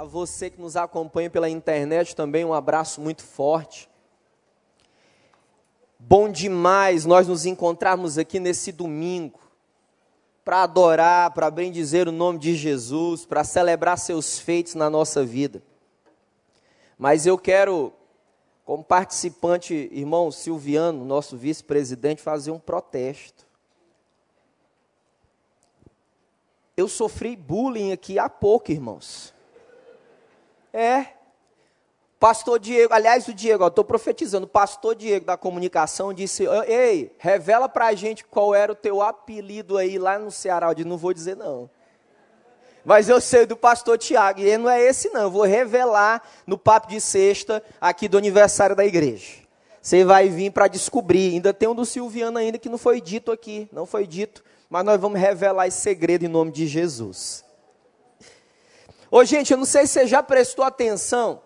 [0.00, 3.86] A você que nos acompanha pela internet também, um abraço muito forte.
[5.98, 9.38] Bom demais nós nos encontrarmos aqui nesse domingo
[10.42, 15.62] para adorar, para bendizer o nome de Jesus, para celebrar seus feitos na nossa vida.
[16.96, 17.92] Mas eu quero,
[18.64, 23.46] como participante, irmão Silviano, nosso vice-presidente, fazer um protesto.
[26.74, 29.38] Eu sofri bullying aqui há pouco, irmãos.
[30.72, 31.06] É.
[32.18, 37.66] Pastor Diego, aliás, o Diego, estou profetizando, o pastor Diego da comunicação disse: Ei, revela
[37.66, 40.68] para a gente qual era o teu apelido aí lá no Ceará.
[40.68, 41.70] Eu disse: Não vou dizer não.
[42.84, 45.22] Mas eu sei do pastor Tiago, e ele não é esse não.
[45.22, 49.40] Eu vou revelar no papo de sexta, aqui do aniversário da igreja.
[49.80, 51.32] Você vai vir para descobrir.
[51.32, 53.68] Ainda tem um do Silviano ainda que não foi dito aqui.
[53.72, 54.44] Não foi dito.
[54.68, 57.44] Mas nós vamos revelar esse segredo em nome de Jesus.
[59.10, 61.42] Ô, gente, eu não sei se você já prestou atenção.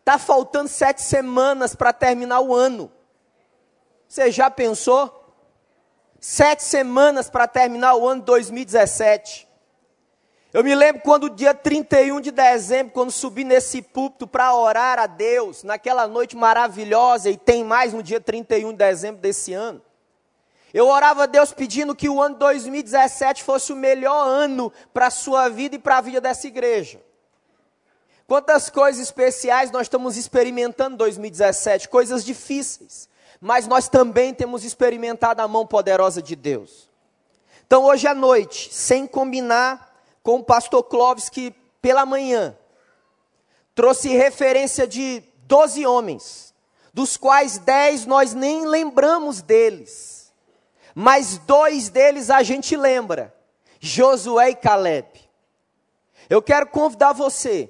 [0.00, 2.90] Está faltando sete semanas para terminar o ano.
[4.08, 5.16] Você já pensou?
[6.18, 9.48] Sete semanas para terminar o ano 2017.
[10.52, 15.06] Eu me lembro quando, dia 31 de dezembro, quando subi nesse púlpito para orar a
[15.06, 19.80] Deus, naquela noite maravilhosa, e tem mais no dia 31 de dezembro desse ano.
[20.72, 25.10] Eu orava a Deus pedindo que o ano 2017 fosse o melhor ano para a
[25.10, 27.00] sua vida e para a vida dessa igreja.
[28.26, 33.08] Quantas coisas especiais nós estamos experimentando em 2017, coisas difíceis,
[33.40, 36.88] mas nós também temos experimentado a mão poderosa de Deus.
[37.66, 42.56] Então, hoje à noite, sem combinar com o pastor Clóvis, que pela manhã
[43.74, 46.54] trouxe referência de 12 homens,
[46.94, 50.19] dos quais 10 nós nem lembramos deles
[50.94, 53.34] mas dois deles a gente lembra:
[53.78, 55.08] Josué e Caleb.
[56.28, 57.68] Eu quero convidar você,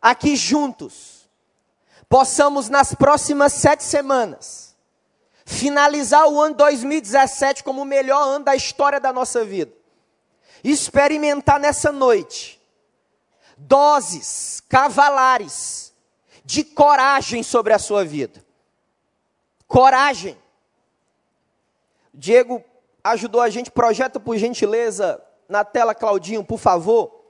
[0.00, 1.28] aqui juntos,
[2.08, 4.76] possamos nas próximas sete semanas,
[5.46, 9.72] finalizar o ano 2017 como o melhor ano da história da nossa vida.
[10.62, 12.60] Experimentar nessa noite
[13.56, 15.92] doses cavalares
[16.44, 18.44] de coragem sobre a sua vida.
[19.66, 20.36] Coragem.
[22.12, 22.62] Diego
[23.02, 27.22] ajudou a gente, projeta por gentileza na tela, Claudinho, por favor.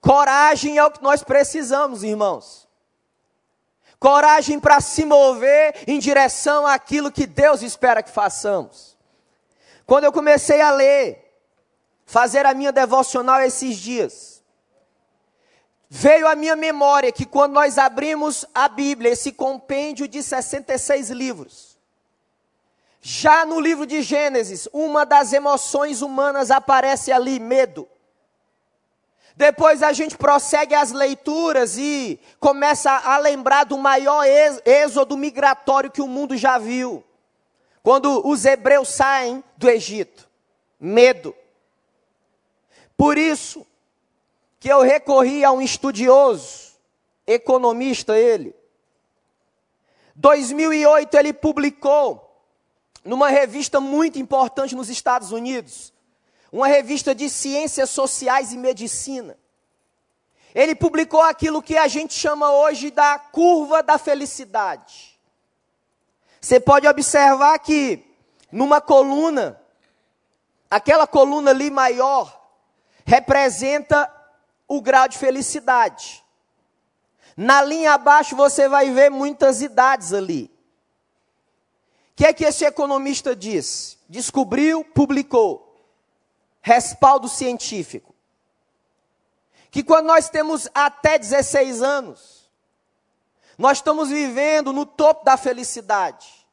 [0.00, 2.68] Coragem é o que nós precisamos, irmãos.
[3.98, 8.96] Coragem para se mover em direção àquilo que Deus espera que façamos.
[9.84, 11.34] Quando eu comecei a ler,
[12.06, 14.44] fazer a minha devocional esses dias,
[15.88, 21.67] veio à minha memória que quando nós abrimos a Bíblia, esse compêndio de 66 livros,
[23.00, 27.88] já no livro de Gênesis, uma das emoções humanas aparece ali: medo.
[29.36, 34.24] Depois a gente prossegue as leituras e começa a lembrar do maior
[34.64, 37.04] êxodo migratório que o mundo já viu.
[37.80, 40.28] Quando os hebreus saem do Egito.
[40.80, 41.34] Medo.
[42.96, 43.64] Por isso
[44.58, 46.72] que eu recorri a um estudioso,
[47.24, 48.52] economista ele.
[50.16, 52.27] 2008 ele publicou
[53.08, 55.94] numa revista muito importante nos Estados Unidos,
[56.52, 59.34] uma revista de ciências sociais e medicina.
[60.54, 65.18] Ele publicou aquilo que a gente chama hoje da curva da felicidade.
[66.38, 68.04] Você pode observar que
[68.52, 69.58] numa coluna,
[70.70, 72.38] aquela coluna ali maior,
[73.06, 74.14] representa
[74.68, 76.22] o grau de felicidade.
[77.34, 80.57] Na linha abaixo você vai ver muitas idades ali
[82.18, 83.96] que é que esse economista diz?
[84.08, 85.80] Descobriu, publicou.
[86.60, 88.12] Respaldo científico.
[89.70, 92.50] Que quando nós temos até 16 anos,
[93.56, 96.44] nós estamos vivendo no topo da felicidade.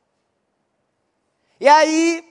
[1.60, 2.24] E aí,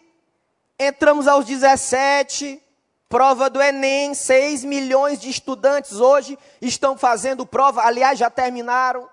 [0.79, 2.63] entramos aos 17,
[3.09, 9.11] prova do Enem, 6 milhões de estudantes hoje estão fazendo prova, aliás, já terminaram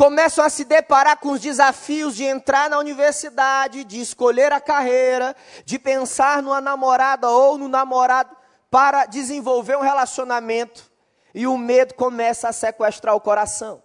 [0.00, 5.36] começam a se deparar com os desafios de entrar na universidade, de escolher a carreira,
[5.66, 8.34] de pensar numa namorada ou no namorado
[8.70, 10.90] para desenvolver um relacionamento,
[11.34, 13.82] e o medo começa a sequestrar o coração.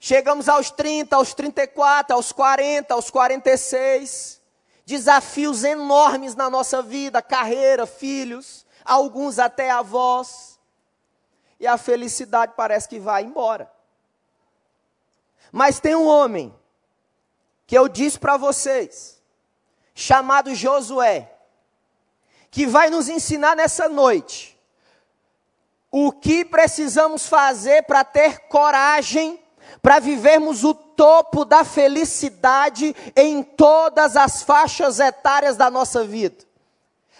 [0.00, 4.40] Chegamos aos 30, aos 34, aos 40, aos 46,
[4.86, 10.58] desafios enormes na nossa vida, carreira, filhos, alguns até avós,
[11.60, 13.75] e a felicidade parece que vai embora.
[15.52, 16.54] Mas tem um homem
[17.66, 19.20] que eu disse para vocês,
[19.94, 21.32] chamado Josué,
[22.50, 24.58] que vai nos ensinar nessa noite
[25.90, 29.40] o que precisamos fazer para ter coragem
[29.82, 36.44] para vivermos o topo da felicidade em todas as faixas etárias da nossa vida.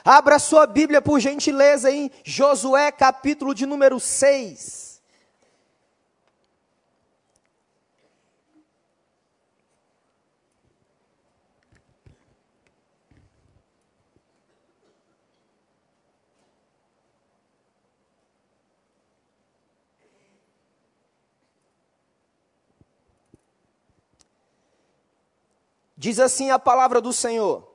[0.05, 4.86] Abra sua Bíblia, por gentileza, em Josué, capítulo de número 6.
[25.97, 27.67] Diz assim a palavra do Senhor.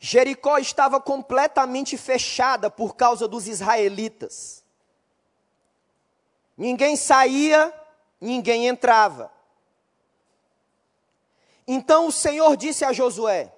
[0.00, 4.64] Jericó estava completamente fechada por causa dos israelitas.
[6.56, 7.72] Ninguém saía,
[8.20, 9.32] ninguém entrava.
[11.66, 13.54] Então o Senhor disse a Josué: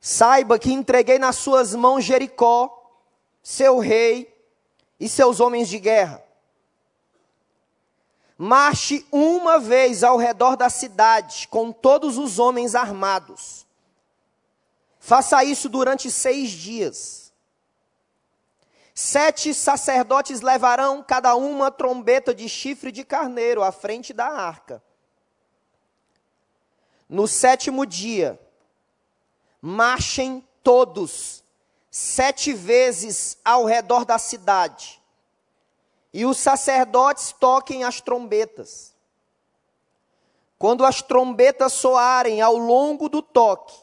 [0.00, 2.90] Saiba que entreguei nas suas mãos Jericó,
[3.42, 4.34] seu rei
[4.98, 6.21] e seus homens de guerra.
[8.44, 13.64] Marche uma vez ao redor da cidade com todos os homens armados.
[14.98, 17.32] Faça isso durante seis dias.
[18.92, 24.82] Sete sacerdotes levarão cada uma trombeta de chifre de carneiro à frente da arca.
[27.08, 28.40] No sétimo dia,
[29.60, 31.44] marchem todos
[31.88, 35.00] sete vezes ao redor da cidade
[36.12, 38.94] e os sacerdotes toquem as trombetas.
[40.58, 43.76] Quando as trombetas soarem ao longo do toque,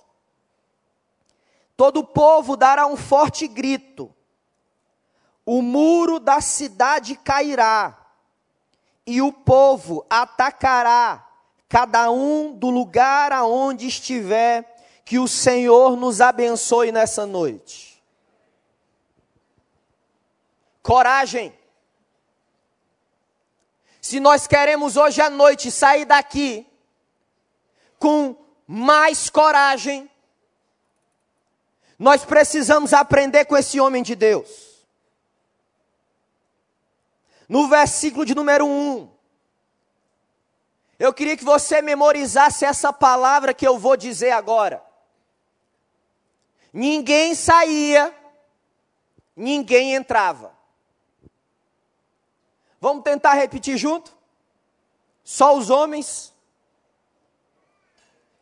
[1.76, 4.14] todo o povo dará um forte grito.
[5.46, 8.00] O muro da cidade cairá,
[9.06, 11.28] e o povo atacará
[11.68, 14.78] cada um do lugar aonde estiver.
[15.04, 18.04] Que o Senhor nos abençoe nessa noite.
[20.84, 21.59] Coragem.
[24.10, 26.66] Se nós queremos hoje à noite sair daqui
[28.00, 28.36] com
[28.66, 30.10] mais coragem,
[32.00, 34.84] nós precisamos aprender com esse homem de Deus.
[37.48, 39.12] No versículo de número 1,
[40.98, 44.84] eu queria que você memorizasse essa palavra que eu vou dizer agora.
[46.74, 48.12] Ninguém saía,
[49.36, 50.59] ninguém entrava.
[52.80, 54.18] Vamos tentar repetir junto?
[55.24, 56.34] Só os homens.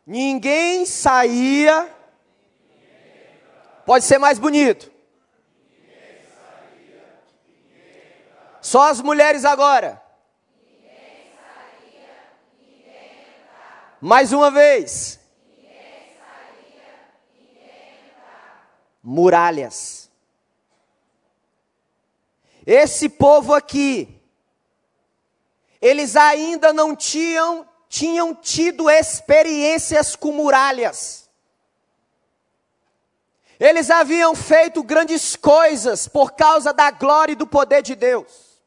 [0.05, 1.93] Ninguém saía.
[3.85, 4.91] Pode ser mais bonito.
[8.61, 10.01] Só as mulheres agora.
[13.99, 15.19] Mais uma vez.
[19.01, 20.11] Muralhas.
[22.65, 24.16] Esse povo aqui
[25.81, 31.27] eles ainda não tinham, tinham tido experiências com muralhas.
[33.59, 38.59] Eles haviam feito grandes coisas por causa da glória e do poder de Deus.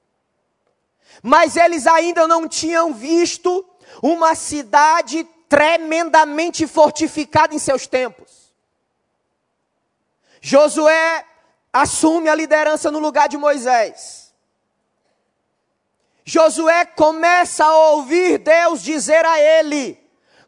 [1.23, 3.65] Mas eles ainda não tinham visto
[4.03, 8.53] uma cidade tremendamente fortificada em seus tempos.
[10.41, 11.25] Josué
[11.73, 14.20] assume a liderança no lugar de Moisés.
[16.31, 20.01] Josué começa a ouvir Deus dizer a ele: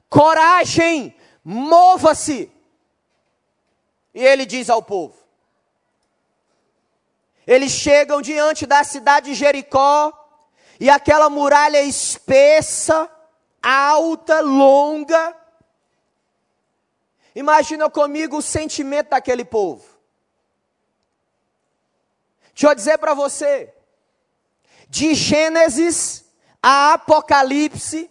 [0.08, 1.12] coragem,
[1.44, 2.48] mova-se.
[4.14, 5.16] E ele diz ao povo:
[7.46, 10.12] eles chegam diante da cidade de Jericó,
[10.78, 13.10] e aquela muralha espessa,
[13.60, 15.36] alta, longa.
[17.34, 19.84] Imagina comigo o sentimento daquele povo.
[22.54, 23.74] Deixa eu dizer para você,
[24.92, 26.22] de Gênesis
[26.62, 28.11] a Apocalipse,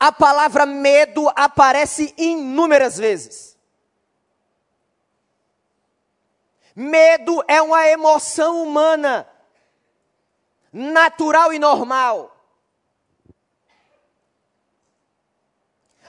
[0.00, 3.56] a palavra medo aparece inúmeras vezes.
[6.74, 9.28] Medo é uma emoção humana,
[10.72, 12.36] natural e normal.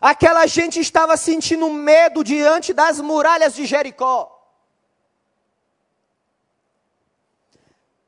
[0.02, 4.34] Aquela gente estava sentindo medo diante das muralhas de Jericó.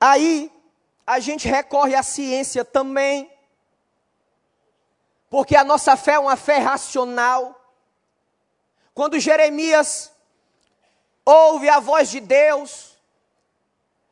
[0.02, 0.52] Aí,
[1.10, 3.32] a gente recorre à ciência também,
[5.28, 7.60] porque a nossa fé é uma fé racional.
[8.94, 10.12] Quando Jeremias
[11.26, 12.96] ouve a voz de Deus,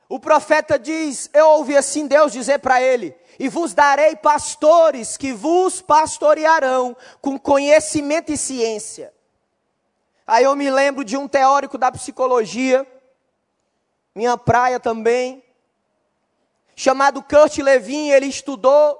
[0.09, 5.33] O profeta diz: Eu ouvi assim Deus dizer para ele: E vos darei pastores que
[5.33, 9.13] vos pastorearão com conhecimento e ciência.
[10.25, 12.87] Aí eu me lembro de um teórico da psicologia,
[14.15, 15.43] minha praia também,
[16.77, 18.97] chamado Kurt Levin, ele estudou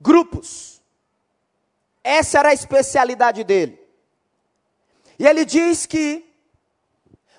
[0.00, 0.82] grupos.
[2.02, 3.80] Essa era a especialidade dele.
[5.16, 6.28] E ele diz que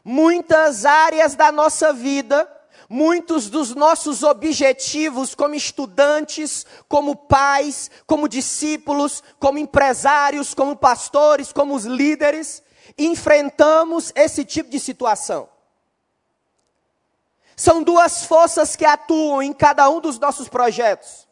[0.05, 2.49] muitas áreas da nossa vida,
[2.87, 11.77] muitos dos nossos objetivos como estudantes, como pais, como discípulos, como empresários, como pastores, como
[11.77, 12.63] líderes,
[12.97, 15.49] enfrentamos esse tipo de situação.
[17.55, 21.25] São duas forças que atuam em cada um dos nossos projetos.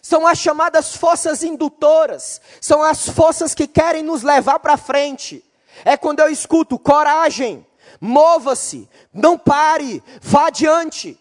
[0.00, 5.42] São as chamadas forças indutoras, são as forças que querem nos levar para frente.
[5.84, 7.66] É quando eu escuto coragem,
[8.00, 11.18] mova-se, não pare, vá adiante.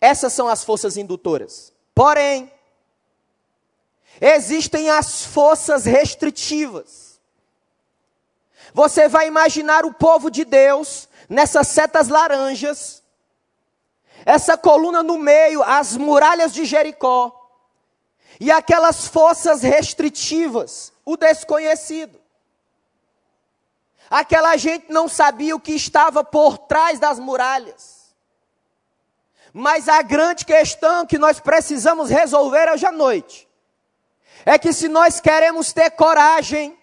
[0.00, 1.72] Essas são as forças indutoras.
[1.94, 2.52] Porém,
[4.20, 7.20] existem as forças restritivas.
[8.74, 13.02] Você vai imaginar o povo de Deus nessas setas laranjas,
[14.24, 17.38] essa coluna no meio, as muralhas de Jericó,
[18.38, 22.20] e aquelas forças restritivas, o desconhecido.
[24.10, 28.14] Aquela gente não sabia o que estava por trás das muralhas.
[29.54, 33.48] Mas a grande questão que nós precisamos resolver hoje à noite
[34.44, 36.76] é que se nós queremos ter coragem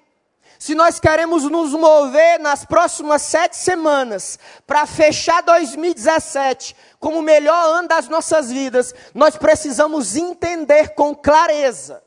[0.59, 4.37] se nós queremos nos mover nas próximas sete semanas
[4.67, 12.03] para fechar 2017 como o melhor ano das nossas vidas, nós precisamos entender com clareza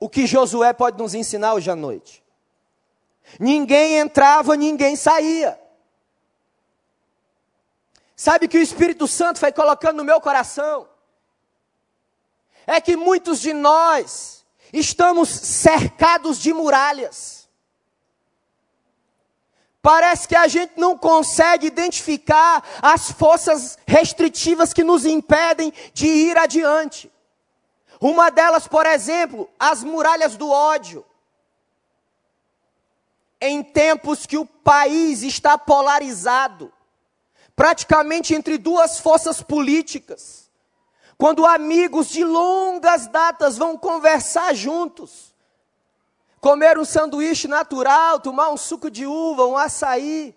[0.00, 2.22] o que Josué pode nos ensinar hoje à noite.
[3.38, 5.56] Ninguém entrava, ninguém saía.
[8.16, 10.88] Sabe que o Espírito Santo foi colocando no meu coração?
[12.66, 17.35] É que muitos de nós estamos cercados de muralhas.
[19.86, 26.36] Parece que a gente não consegue identificar as forças restritivas que nos impedem de ir
[26.36, 27.08] adiante.
[28.00, 31.06] Uma delas, por exemplo, as muralhas do ódio.
[33.40, 36.72] Em tempos que o país está polarizado,
[37.54, 40.50] praticamente entre duas forças políticas,
[41.16, 45.32] quando amigos de longas datas vão conversar juntos,
[46.40, 50.34] comer um sanduíche natural, tomar um suco de uva, um açaí.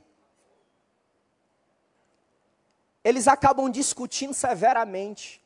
[3.04, 5.42] Eles acabam discutindo severamente.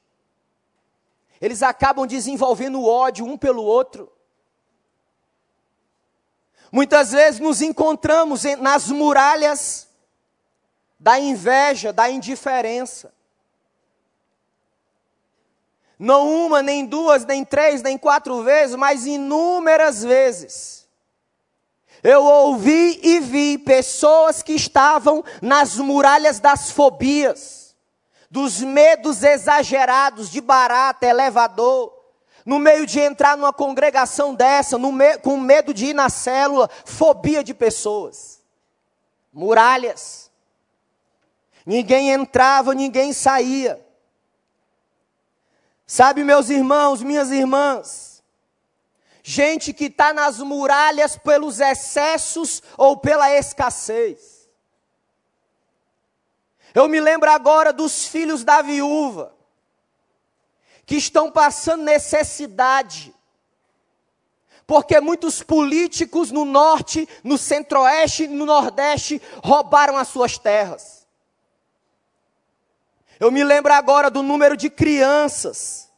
[1.40, 4.12] Eles acabam desenvolvendo ódio um pelo outro.
[6.72, 9.88] Muitas vezes nos encontramos nas muralhas
[11.00, 13.14] da inveja, da indiferença.
[16.04, 20.86] Não uma, nem duas, nem três, nem quatro vezes, mas inúmeras vezes.
[22.04, 27.74] Eu ouvi e vi pessoas que estavam nas muralhas das fobias,
[28.30, 31.98] dos medos exagerados de barata, elevador,
[32.46, 37.42] no meio de entrar numa congregação dessa, me, com medo de ir na célula, fobia
[37.42, 38.42] de pessoas.
[39.32, 40.30] Muralhas.
[41.66, 43.82] Ninguém entrava, ninguém saía.
[45.86, 48.24] Sabe, meus irmãos, minhas irmãs,
[49.22, 54.50] gente que está nas muralhas pelos excessos ou pela escassez.
[56.74, 59.36] Eu me lembro agora dos filhos da viúva,
[60.86, 63.14] que estão passando necessidade,
[64.66, 71.03] porque muitos políticos no norte, no centro-oeste e no nordeste roubaram as suas terras.
[73.20, 75.90] Eu me lembro agora do número de crianças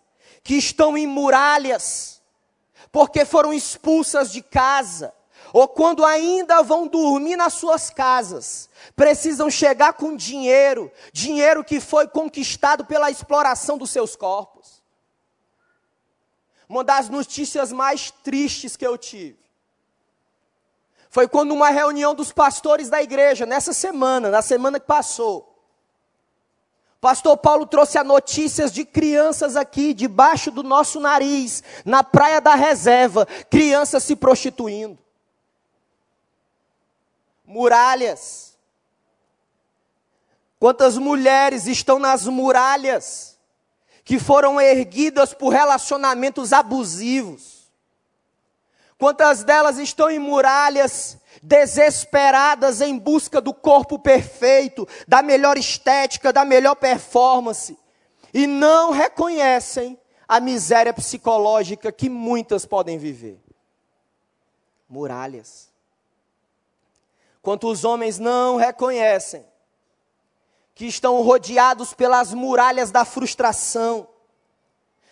[0.43, 2.21] que estão em muralhas,
[2.91, 5.13] porque foram expulsas de casa,
[5.51, 12.07] ou quando ainda vão dormir nas suas casas, precisam chegar com dinheiro, dinheiro que foi
[12.07, 14.83] conquistado pela exploração dos seus corpos.
[16.67, 19.45] Uma das notícias mais tristes que eu tive
[21.09, 25.54] foi quando uma reunião dos pastores da igreja, nessa semana, na semana que passou,
[27.05, 32.55] Pastor Paulo trouxe a notícias de crianças aqui, debaixo do nosso nariz, na praia da
[32.55, 34.97] reserva, crianças se prostituindo.
[37.45, 38.57] Muralhas.
[40.59, 43.37] Quantas mulheres estão nas muralhas
[44.03, 47.71] que foram erguidas por relacionamentos abusivos?
[48.97, 56.43] Quantas delas estão em muralhas desesperadas em busca do corpo perfeito, da melhor estética, da
[56.43, 57.77] melhor performance,
[58.33, 63.39] e não reconhecem a miséria psicológica que muitas podem viver.
[64.89, 65.71] Muralhas.
[67.43, 69.45] Quanto homens não reconhecem
[70.73, 74.07] que estão rodeados pelas muralhas da frustração,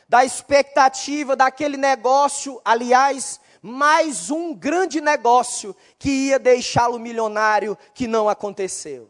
[0.10, 8.28] da expectativa daquele negócio, aliás, mais um grande negócio que ia deixá-lo milionário que não
[8.28, 9.10] aconteceu.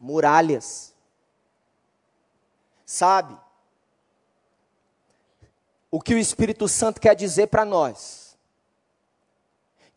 [0.00, 0.94] Muralhas.
[2.86, 3.36] Sabe?
[5.90, 8.38] O que o Espírito Santo quer dizer para nós?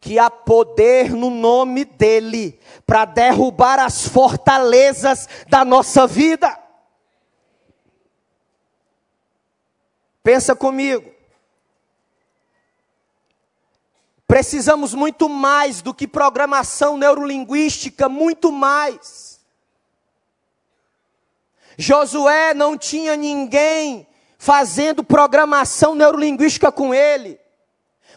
[0.02, 6.60] Que há poder no nome dEle para derrubar as fortalezas da nossa vida.
[10.22, 11.21] Pensa comigo.
[14.32, 19.42] Precisamos muito mais do que programação neurolinguística, muito mais.
[21.78, 24.08] Josué não tinha ninguém
[24.38, 27.42] fazendo programação neurolinguística com ele,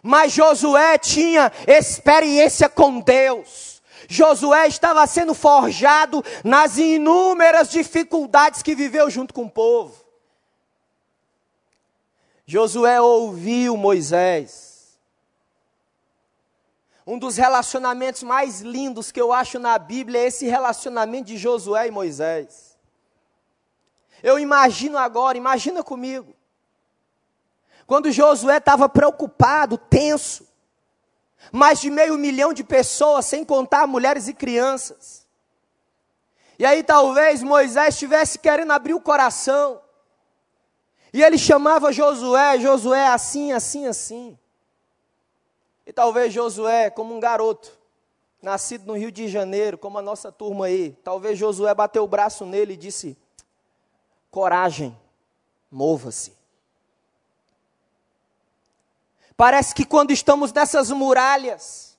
[0.05, 3.83] mas Josué tinha experiência com Deus.
[4.09, 9.97] Josué estava sendo forjado nas inúmeras dificuldades que viveu junto com o povo.
[12.47, 14.64] Josué ouviu Moisés.
[17.07, 21.89] Um dos relacionamentos mais lindos que eu acho na Bíblia é esse relacionamento de Josué
[21.89, 22.79] e Moisés.
[24.23, 26.35] Eu imagino agora, imagina comigo.
[27.87, 30.49] Quando Josué estava preocupado, tenso,
[31.53, 35.27] mais de meio milhão de pessoas, sem contar mulheres e crianças.
[36.59, 39.81] E aí talvez Moisés estivesse querendo abrir o coração.
[41.13, 44.39] E ele chamava Josué, Josué assim, assim, assim.
[45.87, 47.79] E talvez Josué, como um garoto,
[48.41, 52.47] nascido no Rio de Janeiro, como a nossa turma aí, talvez Josué bateu o braço
[52.47, 53.17] nele e disse:
[54.31, 54.97] Coragem,
[55.71, 56.33] mova-se.
[59.37, 61.99] Parece que quando estamos nessas muralhas,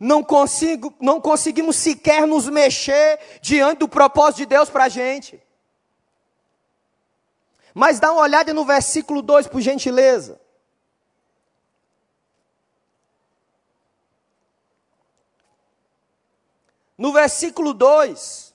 [0.00, 5.42] não, consigo, não conseguimos sequer nos mexer diante do propósito de Deus para a gente.
[7.74, 10.40] Mas dá uma olhada no versículo 2, por gentileza.
[16.96, 18.54] No versículo 2,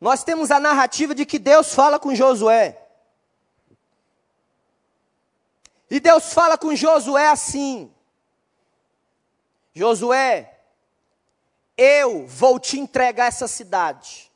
[0.00, 2.78] nós temos a narrativa de que Deus fala com Josué.
[5.88, 7.94] E Deus fala com Josué assim:
[9.74, 10.58] Josué,
[11.76, 14.30] eu vou te entregar essa cidade.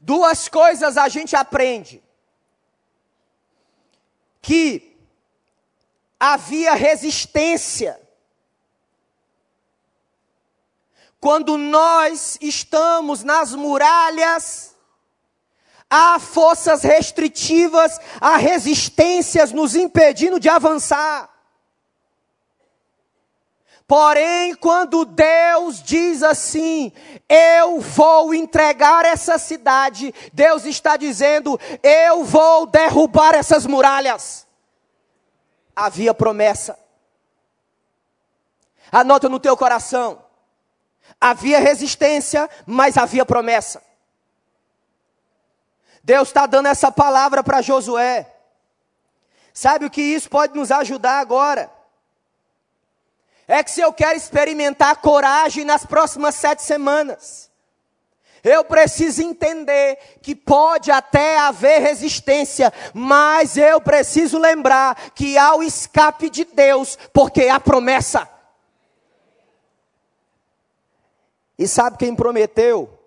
[0.00, 2.02] Duas coisas a gente aprende:
[4.42, 4.98] que
[6.20, 8.03] havia resistência
[11.24, 14.76] Quando nós estamos nas muralhas,
[15.88, 21.30] há forças restritivas, há resistências nos impedindo de avançar.
[23.86, 26.92] Porém, quando Deus diz assim,
[27.26, 34.46] eu vou entregar essa cidade, Deus está dizendo, eu vou derrubar essas muralhas.
[35.74, 36.78] Havia promessa.
[38.92, 40.23] Anota no teu coração.
[41.20, 43.82] Havia resistência, mas havia promessa.
[46.02, 48.30] Deus está dando essa palavra para Josué.
[49.54, 51.70] Sabe o que isso pode nos ajudar agora?
[53.48, 57.50] É que se eu quero experimentar coragem nas próximas sete semanas,
[58.42, 65.62] eu preciso entender que pode até haver resistência, mas eu preciso lembrar que há o
[65.62, 68.28] escape de Deus, porque há promessa.
[71.58, 72.98] E sabe quem prometeu?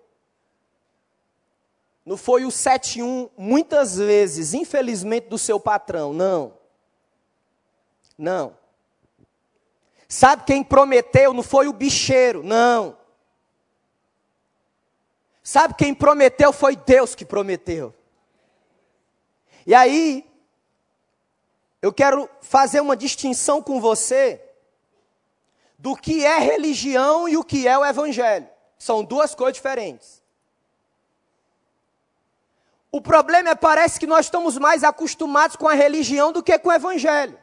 [2.04, 6.54] Não foi o 71, muitas vezes, infelizmente, do seu patrão, não.
[8.16, 8.56] Não.
[10.08, 11.34] Sabe quem prometeu?
[11.34, 12.96] Não foi o bicheiro, não.
[15.42, 16.50] Sabe quem prometeu?
[16.50, 17.94] Foi Deus que prometeu.
[19.66, 20.26] E aí,
[21.82, 24.47] eu quero fazer uma distinção com você
[25.78, 28.48] do que é religião e o que é o evangelho.
[28.76, 30.22] São duas coisas diferentes.
[32.90, 36.70] O problema é parece que nós estamos mais acostumados com a religião do que com
[36.70, 37.38] o evangelho.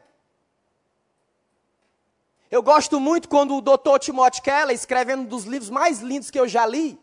[2.50, 4.00] Eu gosto muito quando o Dr.
[4.00, 7.00] Timothy Keller, escrevendo um dos livros mais lindos que eu já li,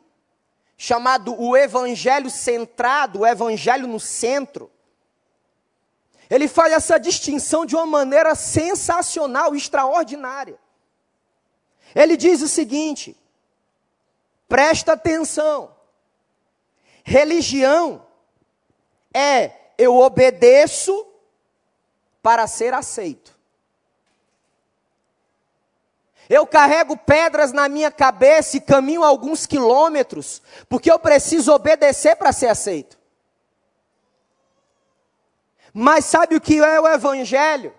[0.76, 4.70] chamado O Evangelho Centrado, o Evangelho no Centro,
[6.30, 10.58] Ele faz essa distinção de uma maneira sensacional, extraordinária.
[11.94, 13.16] Ele diz o seguinte:
[14.48, 15.74] presta atenção.
[17.04, 18.06] Religião
[19.12, 21.06] é eu obedeço
[22.22, 23.36] para ser aceito.
[26.28, 32.32] Eu carrego pedras na minha cabeça e caminho alguns quilômetros, porque eu preciso obedecer para
[32.32, 32.98] ser aceito.
[35.74, 37.74] Mas sabe o que é o Evangelho?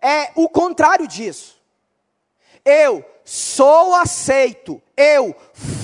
[0.00, 1.55] É o contrário disso.
[2.66, 5.34] Eu sou aceito, eu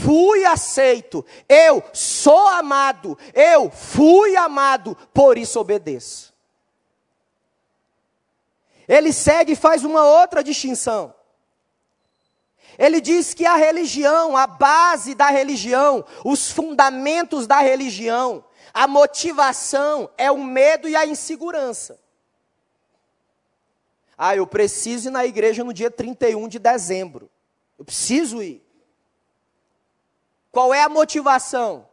[0.04, 6.34] fui aceito, eu sou amado, eu fui amado, por isso obedeço.
[8.88, 11.14] Ele segue e faz uma outra distinção.
[12.76, 20.10] Ele diz que a religião, a base da religião, os fundamentos da religião, a motivação
[20.18, 22.00] é o medo e a insegurança.
[24.24, 27.28] Ah, eu preciso ir na igreja no dia 31 de dezembro.
[27.76, 28.64] Eu preciso ir.
[30.52, 31.88] Qual é a motivação?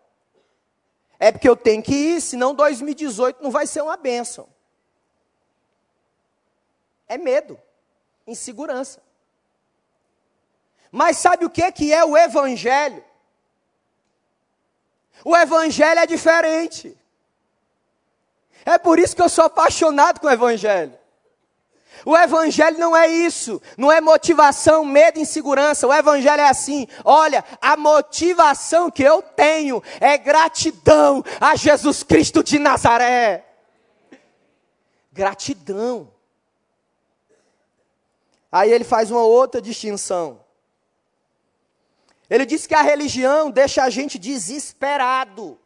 [1.17, 4.47] É porque eu tenho que ir, senão 2018 não vai ser uma bênção.
[7.07, 7.59] É medo,
[8.27, 9.01] insegurança.
[10.91, 13.03] Mas sabe o que, que é o Evangelho?
[15.25, 16.95] O Evangelho é diferente.
[18.63, 20.98] É por isso que eu sou apaixonado com o Evangelho.
[22.05, 25.87] O Evangelho não é isso, não é motivação, medo, insegurança.
[25.87, 32.43] O Evangelho é assim: olha, a motivação que eu tenho é gratidão a Jesus Cristo
[32.43, 33.45] de Nazaré.
[35.11, 36.11] Gratidão.
[38.51, 40.39] Aí ele faz uma outra distinção.
[42.29, 45.59] Ele diz que a religião deixa a gente desesperado.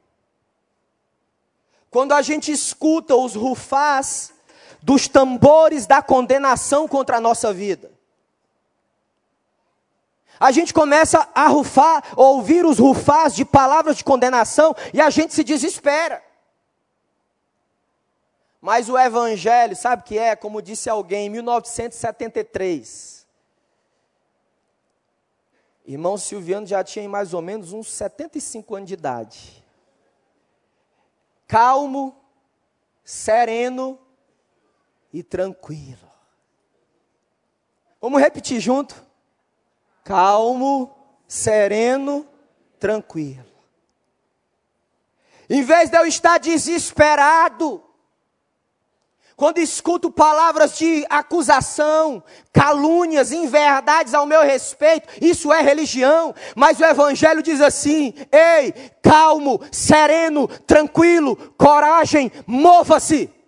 [1.89, 4.33] Quando a gente escuta os rufás
[4.83, 7.89] dos tambores da condenação contra a nossa vida.
[10.37, 15.33] A gente começa a rufar, ouvir os rufás de palavras de condenação e a gente
[15.33, 16.21] se desespera.
[18.59, 20.35] Mas o Evangelho, sabe o que é?
[20.35, 23.25] Como disse alguém em 1973.
[25.85, 29.63] Irmão Silviano já tinha mais ou menos uns 75 anos de idade.
[31.47, 32.13] Calmo,
[33.03, 33.97] sereno
[35.13, 36.11] e tranquilo.
[38.01, 38.95] Vamos repetir junto?
[40.03, 40.93] Calmo,
[41.27, 42.27] sereno,
[42.79, 43.45] tranquilo.
[45.49, 47.81] Em vez de eu estar desesperado,
[49.35, 56.85] quando escuto palavras de acusação, calúnias, inverdades ao meu respeito, isso é religião, mas o
[56.85, 63.42] Evangelho diz assim: ei, calmo, sereno, tranquilo, coragem, mova-se.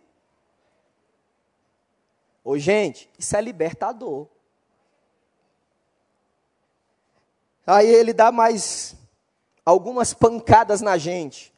[2.45, 4.27] Ô, gente, isso é libertador.
[7.65, 8.95] Aí ele dá mais
[9.65, 11.51] algumas pancadas na gente.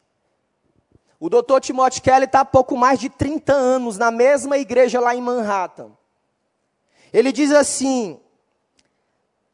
[1.19, 5.13] O doutor Timothy Kelly está há pouco mais de 30 anos na mesma igreja lá
[5.13, 5.91] em Manhattan.
[7.11, 8.17] Ele diz assim: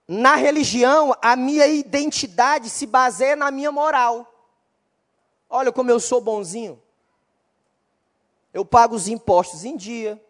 [0.07, 4.31] na religião, a minha identidade se baseia na minha moral.
[5.49, 6.79] Olha como eu sou bonzinho.
[8.53, 10.22] Eu pago os impostos em dia.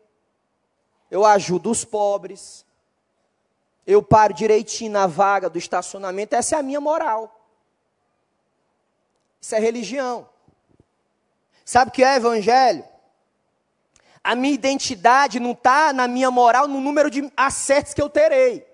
[1.13, 2.65] Eu ajudo os pobres.
[3.85, 6.35] Eu paro direitinho na vaga do estacionamento.
[6.35, 7.39] Essa é a minha moral.
[9.39, 10.27] Isso é religião.
[11.63, 12.83] Sabe o que é evangelho?
[14.23, 18.65] A minha identidade não está na minha moral, no número de acertos que eu terei.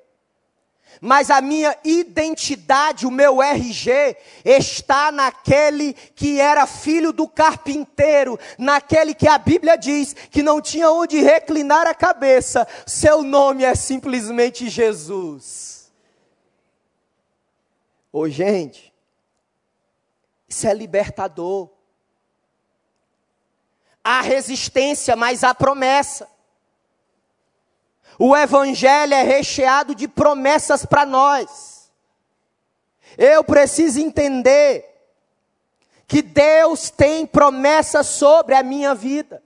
[1.01, 9.13] Mas a minha identidade, o meu RG, está naquele que era filho do carpinteiro, naquele
[9.13, 12.67] que a Bíblia diz que não tinha onde reclinar a cabeça.
[12.85, 15.91] Seu nome é simplesmente Jesus.
[18.11, 18.93] Ô, gente,
[20.47, 21.69] isso é libertador
[24.09, 26.27] há resistência, mas há promessa.
[28.21, 31.89] O Evangelho é recheado de promessas para nós.
[33.17, 34.85] Eu preciso entender
[36.05, 39.41] que Deus tem promessas sobre a minha vida.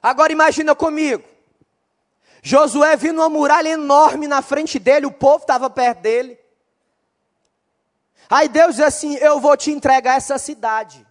[0.00, 1.24] Agora imagina comigo.
[2.42, 6.38] Josué vindo uma muralha enorme na frente dele, o povo estava perto dele.
[8.30, 11.04] Aí Deus diz assim: Eu vou te entregar essa cidade.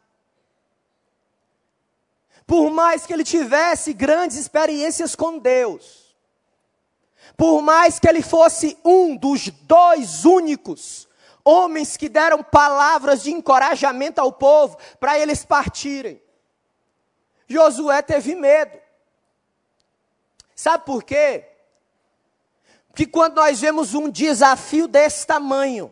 [2.54, 6.16] Por mais que ele tivesse grandes experiências com Deus,
[7.36, 11.10] por mais que ele fosse um dos dois únicos
[11.44, 16.22] homens que deram palavras de encorajamento ao povo para eles partirem,
[17.48, 18.78] Josué teve medo.
[20.56, 21.48] Sabe por quê?
[22.88, 25.92] Porque quando nós vemos um desafio desse tamanho,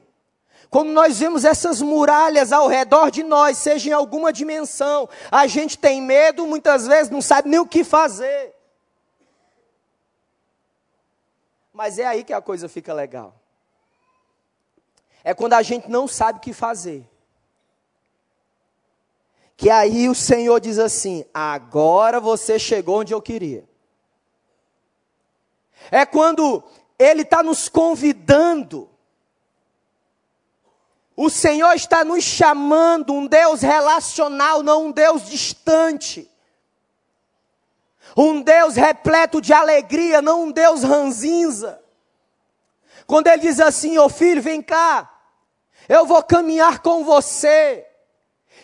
[0.72, 5.78] quando nós vemos essas muralhas ao redor de nós, seja em alguma dimensão, a gente
[5.78, 8.56] tem medo, muitas vezes não sabe nem o que fazer.
[11.74, 13.36] Mas é aí que a coisa fica legal.
[15.26, 17.06] É quando a gente não sabe o que fazer.
[19.58, 23.68] Que aí o Senhor diz assim: agora você chegou onde eu queria.
[25.92, 26.64] É quando
[26.98, 28.91] Ele está nos convidando.
[31.16, 36.30] O Senhor está nos chamando, um Deus relacional, não um Deus distante.
[38.16, 41.82] Um Deus repleto de alegria, não um Deus ranzinza.
[43.06, 45.10] Quando Ele diz assim: Ô oh, filho, vem cá,
[45.88, 47.86] eu vou caminhar com você.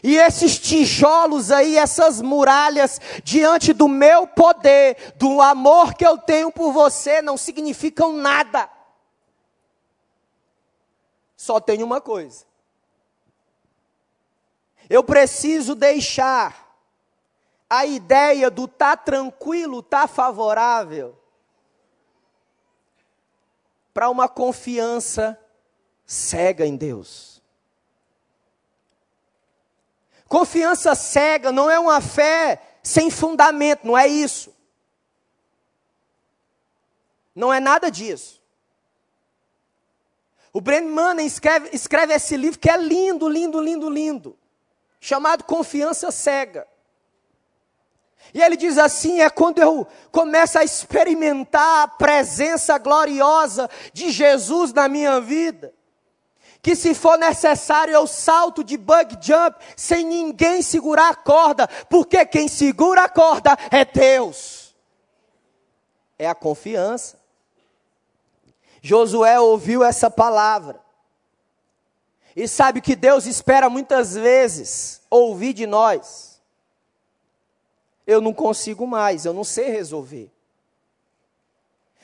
[0.04, 6.52] E esses tijolos aí, essas muralhas, diante do meu poder, do amor que eu tenho
[6.52, 8.70] por você, não significam nada.
[11.38, 12.46] Só tem uma coisa.
[14.90, 16.68] Eu preciso deixar
[17.70, 21.18] a ideia do tá tranquilo, tá favorável,
[23.94, 25.40] para uma confiança
[26.06, 27.42] cega em Deus.
[30.28, 34.56] Confiança cega não é uma fé sem fundamento, não é isso.
[37.36, 38.37] Não é nada disso.
[40.58, 44.36] O Brent Manning escreve, escreve esse livro que é lindo, lindo, lindo, lindo,
[45.00, 46.68] chamado Confiança Cega.
[48.34, 54.74] E ele diz assim: é quando eu começo a experimentar a presença gloriosa de Jesus
[54.74, 55.76] na minha vida,
[56.60, 62.26] que se for necessário eu salto de bug jump sem ninguém segurar a corda, porque
[62.26, 64.76] quem segura a corda é Deus.
[66.18, 67.17] É a confiança.
[68.88, 70.80] Josué ouviu essa palavra.
[72.34, 76.42] E sabe que Deus espera muitas vezes ouvir de nós.
[78.06, 80.32] Eu não consigo mais, eu não sei resolver.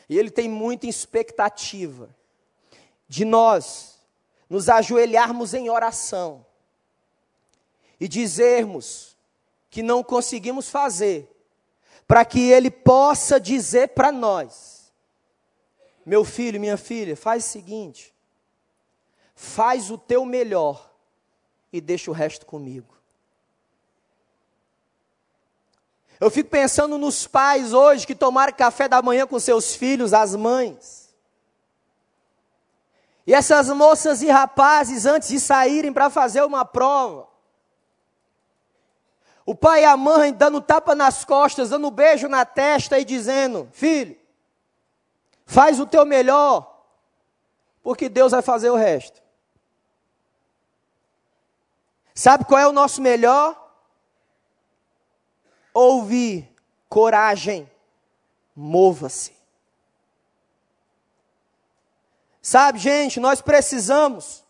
[0.09, 2.09] E Ele tem muita expectativa
[3.07, 3.97] de nós
[4.49, 6.45] nos ajoelharmos em oração
[7.97, 9.15] e dizermos
[9.69, 11.33] que não conseguimos fazer,
[12.05, 14.72] para que Ele possa dizer para nós:
[16.05, 18.13] meu filho, minha filha, faz o seguinte,
[19.35, 20.91] faz o teu melhor
[21.71, 22.93] e deixa o resto comigo.
[26.19, 30.35] Eu fico pensando nos pais hoje que tomaram café da manhã com seus filhos, as
[30.35, 31.13] mães.
[33.25, 37.27] E essas moças e rapazes, antes de saírem para fazer uma prova,
[39.45, 43.67] o pai e a mãe dando tapa nas costas, dando beijo na testa e dizendo:
[43.73, 44.15] Filho,
[45.45, 46.85] faz o teu melhor,
[47.81, 49.21] porque Deus vai fazer o resto.
[52.13, 53.59] Sabe qual é o nosso melhor?
[55.73, 56.53] Ouvir,
[56.87, 57.69] coragem,
[58.55, 59.33] mova-se.
[62.41, 64.43] Sabe, gente, nós precisamos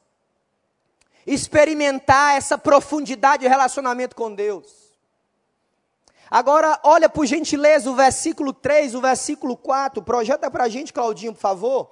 [1.25, 4.83] experimentar essa profundidade de relacionamento com Deus.
[6.34, 10.02] Agora, olha por gentileza o versículo 3, o versículo 4.
[10.02, 11.91] Projeta para a gente, Claudinho, por favor.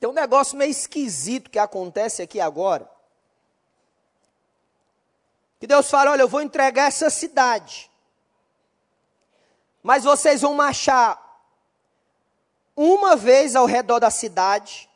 [0.00, 2.90] Tem um negócio meio esquisito que acontece aqui agora.
[5.60, 7.90] Que Deus fala: olha, eu vou entregar essa cidade.
[9.82, 11.22] Mas vocês vão marchar
[12.74, 14.87] uma vez ao redor da cidade.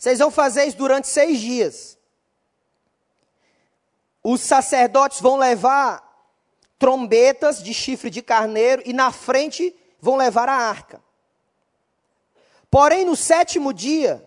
[0.00, 1.98] Vocês vão fazer isso durante seis dias.
[4.24, 6.02] Os sacerdotes vão levar
[6.78, 11.04] trombetas de chifre de carneiro e na frente vão levar a arca.
[12.70, 14.26] Porém, no sétimo dia,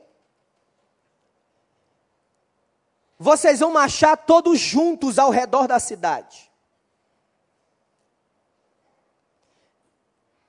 [3.17, 6.51] vocês vão marchar todos juntos ao redor da cidade.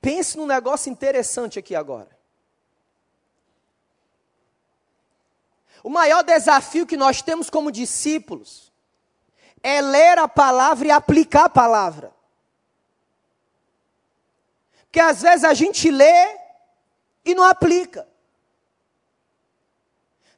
[0.03, 2.14] Pense num negócio interessante aqui agora.
[5.85, 8.73] O maior desafio que nós temos como discípulos
[9.63, 12.11] é ler a palavra e aplicar a palavra.
[14.85, 16.39] Porque às vezes a gente lê
[17.23, 18.09] e não aplica.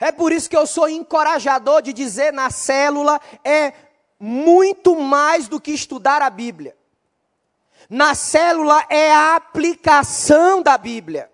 [0.00, 3.72] É por isso que eu sou encorajador de dizer na célula é
[4.18, 6.76] muito mais do que estudar a Bíblia.
[7.88, 11.30] Na célula é a aplicação da Bíblia.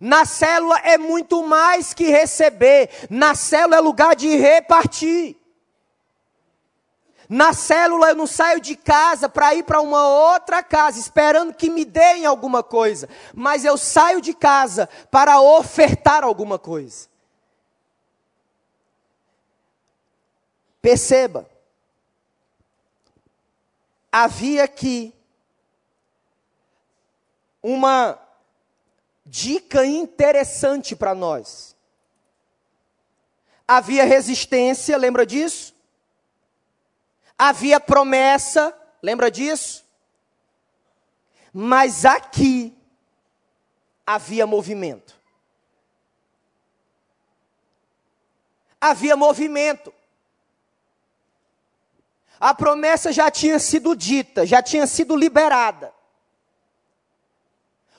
[0.00, 5.36] Na célula é muito mais que receber, na célula é lugar de repartir.
[7.28, 11.70] Na célula eu não saio de casa para ir para uma outra casa esperando que
[11.70, 17.08] me deem alguma coisa, mas eu saio de casa para ofertar alguma coisa.
[20.82, 21.48] Perceba,
[24.12, 25.14] havia aqui
[27.62, 28.18] uma
[29.34, 31.74] dica interessante para nós.
[33.66, 35.74] Havia resistência, lembra disso?
[37.36, 39.84] Havia promessa, lembra disso?
[41.52, 42.78] Mas aqui
[44.06, 45.18] havia movimento.
[48.80, 49.92] Havia movimento.
[52.38, 55.93] A promessa já tinha sido dita, já tinha sido liberada.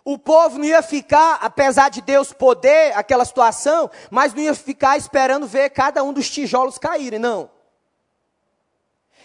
[0.05, 4.95] O povo não ia ficar, apesar de Deus poder aquela situação, mas não ia ficar
[4.95, 7.49] esperando ver cada um dos tijolos caírem, não.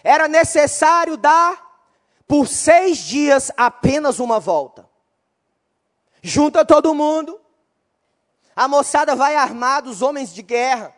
[0.03, 1.69] Era necessário dar
[2.27, 4.89] por seis dias apenas uma volta.
[6.23, 7.39] Junta todo mundo,
[8.55, 10.95] a moçada vai armada, os homens de guerra,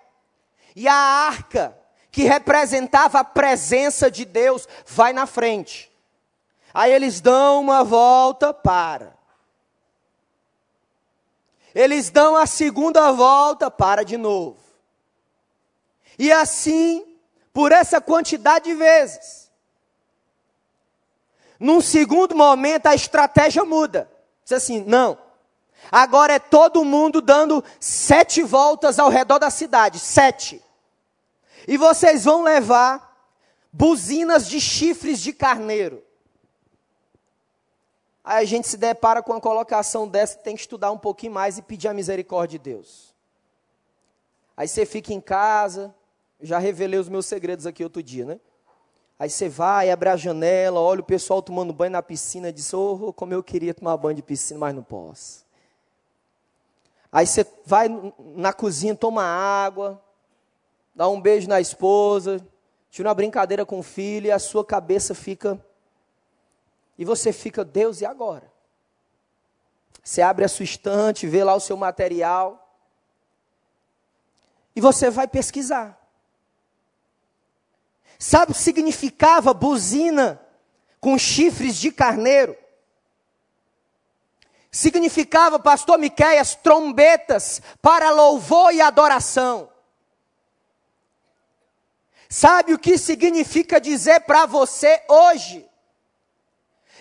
[0.74, 1.78] e a arca
[2.10, 5.92] que representava a presença de Deus, vai na frente.
[6.74, 9.23] Aí eles dão uma volta, para.
[11.74, 14.58] Eles dão a segunda volta, para de novo.
[16.20, 17.06] E assim,
[17.52, 19.52] por essa quantidade de vezes.
[21.60, 24.10] Num segundo momento, a estratégia muda.
[24.44, 25.18] Diz assim: não.
[25.92, 30.00] Agora é todo mundo dando sete voltas ao redor da cidade.
[30.00, 30.62] Sete.
[31.68, 33.14] E vocês vão levar
[33.72, 36.03] buzinas de chifres de carneiro.
[38.24, 41.58] Aí a gente se depara com uma colocação dessa, tem que estudar um pouquinho mais
[41.58, 43.14] e pedir a misericórdia de Deus.
[44.56, 45.94] Aí você fica em casa,
[46.40, 48.40] já revelei os meus segredos aqui outro dia, né?
[49.20, 53.14] Aí você vai, abre a janela, olha o pessoal tomando banho na piscina diz: Oh,
[53.14, 55.46] como eu queria tomar banho de piscina, mas não posso.
[57.12, 57.88] Aí você vai
[58.36, 60.02] na cozinha, toma água,
[60.96, 62.46] dá um beijo na esposa,
[62.90, 65.64] tira uma brincadeira com o filho e a sua cabeça fica.
[66.98, 68.52] E você fica, Deus, e agora?
[70.04, 72.60] Você abre a sua estante, vê lá o seu material.
[74.76, 76.00] E você vai pesquisar.
[78.20, 80.42] Sabe o que significava buzina
[81.00, 82.58] com chifres de carneiro?
[84.72, 89.70] Significava, pastor Miqueias, trombetas para louvor e adoração.
[92.28, 95.70] Sabe o que significa dizer para você hoje?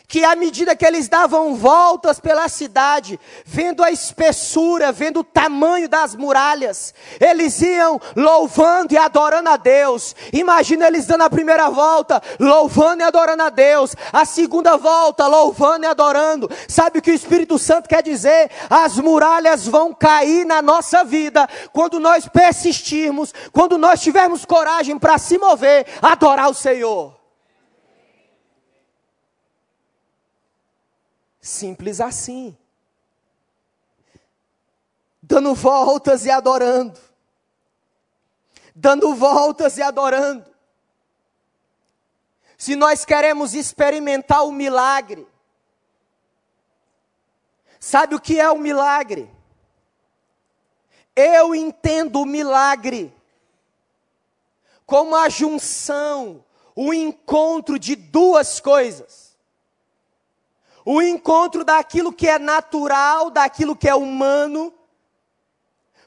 [0.09, 5.89] Que à medida que eles davam voltas pela cidade, vendo a espessura, vendo o tamanho
[5.89, 10.15] das muralhas, eles iam louvando e adorando a Deus.
[10.33, 15.85] Imagina eles dando a primeira volta, louvando e adorando a Deus, a segunda volta, louvando
[15.85, 16.51] e adorando.
[16.69, 18.51] Sabe o que o Espírito Santo quer dizer?
[18.69, 25.17] As muralhas vão cair na nossa vida quando nós persistirmos, quando nós tivermos coragem para
[25.17, 27.22] se mover, adorar o Senhor.
[31.43, 32.57] Simples assim.
[35.21, 37.01] Dando voltas e adorando.
[38.73, 40.49] Dando voltas e adorando.
[42.57, 45.27] Se nós queremos experimentar o milagre,
[47.81, 49.29] sabe o que é o milagre?
[51.17, 53.13] Eu entendo o milagre
[54.87, 56.45] como a junção,
[56.77, 59.22] o encontro de duas coisas
[60.85, 64.73] o encontro daquilo que é natural, daquilo que é humano,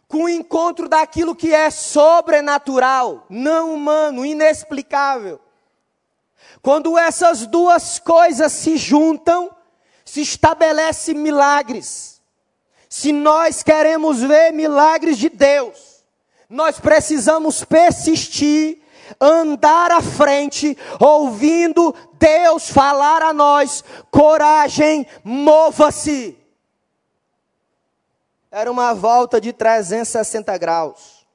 [0.07, 5.39] com o encontro daquilo que é sobrenatural, não humano, inexplicável.
[6.61, 9.49] Quando essas duas coisas se juntam,
[10.03, 12.21] se estabelece milagres.
[12.87, 16.03] Se nós queremos ver milagres de Deus,
[16.49, 18.81] nós precisamos persistir
[19.19, 26.37] andar à frente, ouvindo Deus falar a nós: coragem, mova-se.
[28.51, 31.25] Era uma volta de 360 graus.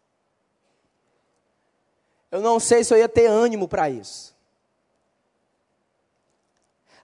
[2.30, 4.34] Eu não sei se eu ia ter ânimo para isso.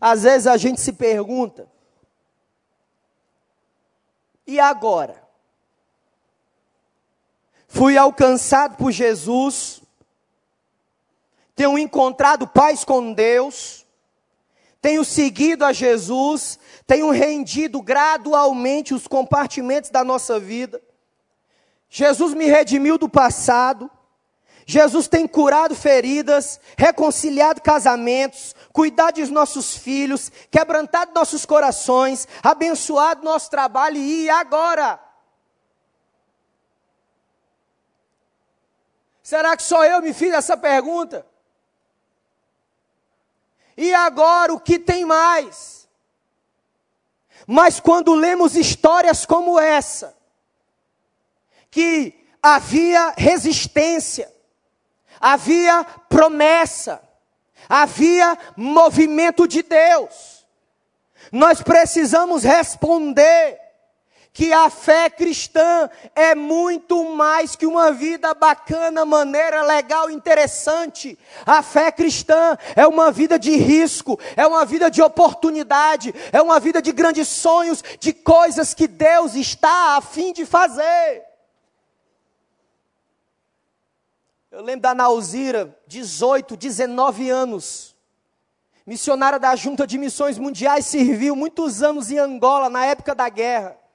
[0.01, 1.69] Às vezes a gente se pergunta:
[4.47, 5.27] e agora?
[7.67, 9.83] Fui alcançado por Jesus,
[11.57, 13.87] tenho encontrado paz com Deus,
[14.83, 20.81] tenho seguido a Jesus, tenho rendido gradualmente os compartimentos da nossa vida.
[21.89, 23.91] Jesus me redimiu do passado.
[24.67, 33.49] Jesus tem curado feridas, reconciliado casamentos, cuidado dos nossos filhos, quebrantado nossos corações, abençoado nosso
[33.49, 35.01] trabalho e agora?
[39.23, 41.25] Será que só eu me fiz essa pergunta?
[43.77, 45.89] E agora o que tem mais?
[47.47, 50.17] Mas quando lemos histórias como essa,
[51.71, 54.33] que havia resistência,
[55.21, 57.03] havia promessa,
[57.69, 60.47] havia movimento de Deus,
[61.31, 63.61] nós precisamos responder
[64.37, 71.19] que a fé cristã é muito mais que uma vida bacana, maneira, legal, interessante.
[71.47, 76.61] A fé cristã é uma vida de risco, é uma vida de oportunidade, é uma
[76.61, 81.25] vida de grandes sonhos, de coisas que Deus está a fim de fazer.
[84.51, 87.97] Eu lembro da Nauzira, 18, 19 anos.
[88.85, 93.86] Missionária da Junta de Missões Mundiais, serviu muitos anos em Angola, na época da guerra.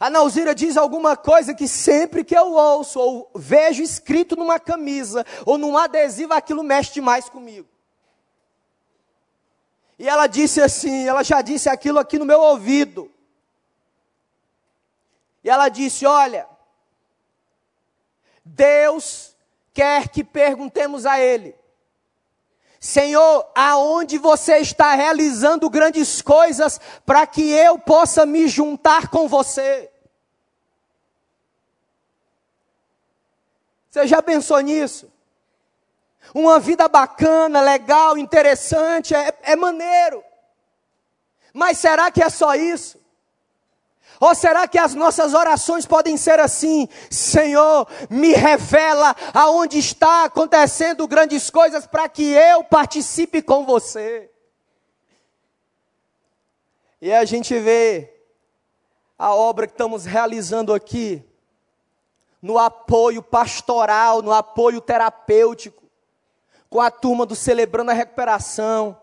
[0.00, 5.26] A Nauzira diz alguma coisa que sempre que eu ouço ou vejo escrito numa camisa
[5.44, 7.68] ou num adesivo, aquilo mexe demais comigo.
[9.98, 13.12] E ela disse assim, ela já disse aquilo aqui no meu ouvido.
[15.44, 16.48] E ela disse: Olha,
[18.42, 19.36] Deus
[19.74, 21.54] quer que perguntemos a Ele,
[22.80, 29.89] Senhor, aonde você está realizando grandes coisas para que eu possa me juntar com você?
[33.90, 35.10] Você já pensou nisso?
[36.32, 40.22] Uma vida bacana, legal, interessante, é, é maneiro.
[41.52, 43.00] Mas será que é só isso?
[44.20, 46.88] Ou será que as nossas orações podem ser assim?
[47.10, 54.30] Senhor, me revela aonde está acontecendo grandes coisas para que eu participe com você.
[57.00, 58.12] E a gente vê
[59.18, 61.24] a obra que estamos realizando aqui,
[62.40, 65.82] no apoio pastoral, no apoio terapêutico,
[66.68, 68.96] com a turma do Celebrando a Recuperação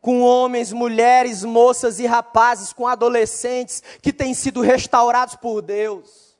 [0.00, 6.30] com homens, mulheres, moças e rapazes, com adolescentes que têm sido restaurados por Deus.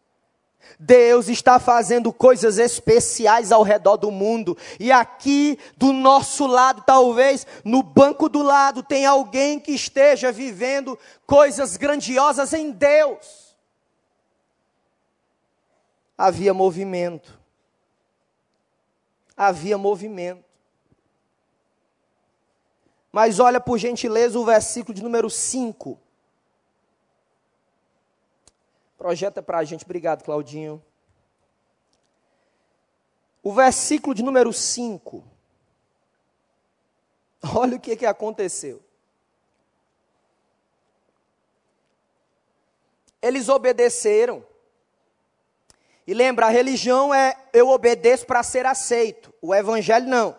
[0.78, 4.56] Deus está fazendo coisas especiais ao redor do mundo.
[4.78, 10.98] E aqui do nosso lado, talvez no banco do lado, tem alguém que esteja vivendo
[11.26, 13.49] coisas grandiosas em Deus.
[16.22, 17.40] Havia movimento.
[19.34, 20.44] Havia movimento.
[23.10, 25.98] Mas olha por gentileza o versículo de número 5.
[28.98, 30.84] Projeta para a gente, obrigado, Claudinho.
[33.42, 35.24] O versículo de número 5.
[37.56, 38.82] Olha o que, que aconteceu.
[43.22, 44.49] Eles obedeceram.
[46.10, 49.32] E lembra, a religião é eu obedeço para ser aceito.
[49.40, 50.36] O evangelho não.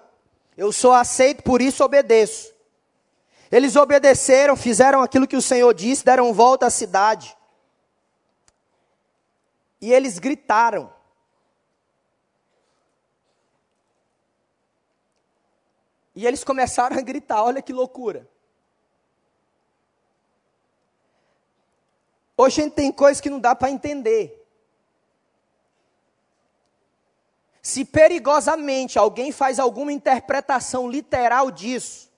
[0.58, 2.54] Eu sou aceito, por isso obedeço.
[3.50, 7.38] Eles obedeceram, fizeram aquilo que o Senhor disse, deram volta à cidade.
[9.80, 10.94] E eles gritaram.
[16.14, 18.30] E eles começaram a gritar: olha que loucura.
[22.36, 24.41] Hoje a gente tem coisas que não dá para entender.
[27.62, 32.10] Se perigosamente alguém faz alguma interpretação literal disso,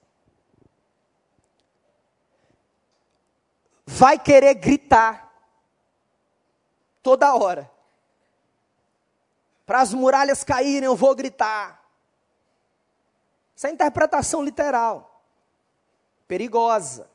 [3.85, 5.33] vai querer gritar
[7.01, 7.69] toda hora.
[9.65, 11.83] Para as muralhas caírem, eu vou gritar.
[13.55, 15.21] Essa é a interpretação literal.
[16.27, 17.09] Perigosa.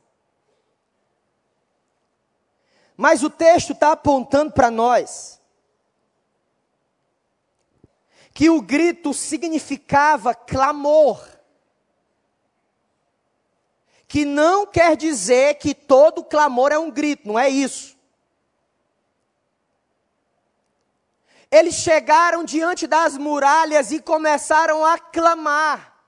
[2.95, 5.38] Mas o texto está apontando para nós
[8.39, 11.21] que o grito significava clamor
[14.07, 17.97] que não quer dizer que todo clamor é um grito, não é isso.
[21.51, 26.01] Eles chegaram diante das muralhas e começaram a clamar.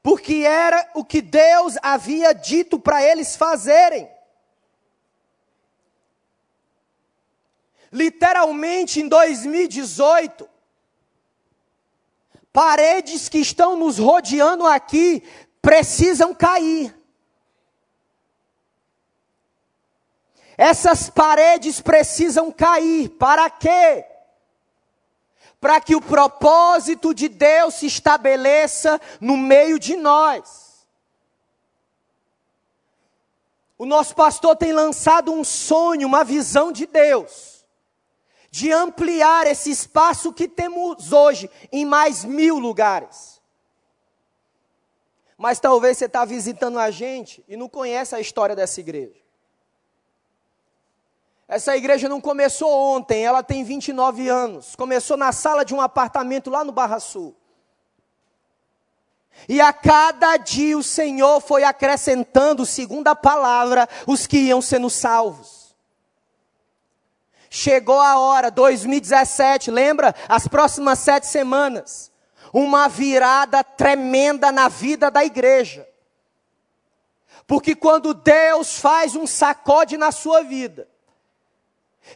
[0.00, 4.08] Porque era o que Deus havia dito para eles fazerem.
[7.92, 10.48] Literalmente em 2018,
[12.52, 15.22] paredes que estão nos rodeando aqui
[15.60, 16.96] precisam cair.
[20.56, 23.08] Essas paredes precisam cair.
[23.08, 24.04] Para quê?
[25.58, 30.86] Para que o propósito de Deus se estabeleça no meio de nós.
[33.78, 37.49] O nosso pastor tem lançado um sonho, uma visão de Deus,
[38.50, 43.40] de ampliar esse espaço que temos hoje em mais mil lugares.
[45.38, 49.20] Mas talvez você está visitando a gente e não conhece a história dessa igreja.
[51.48, 54.76] Essa igreja não começou ontem, ela tem 29 anos.
[54.76, 57.36] Começou na sala de um apartamento lá no Barra Sul.
[59.48, 64.90] E a cada dia o Senhor foi acrescentando, segundo a palavra, os que iam sendo
[64.90, 65.59] salvos.
[67.52, 70.14] Chegou a hora, 2017, lembra?
[70.28, 72.12] As próximas sete semanas.
[72.52, 75.86] Uma virada tremenda na vida da igreja.
[77.48, 80.88] Porque quando Deus faz um sacode na sua vida,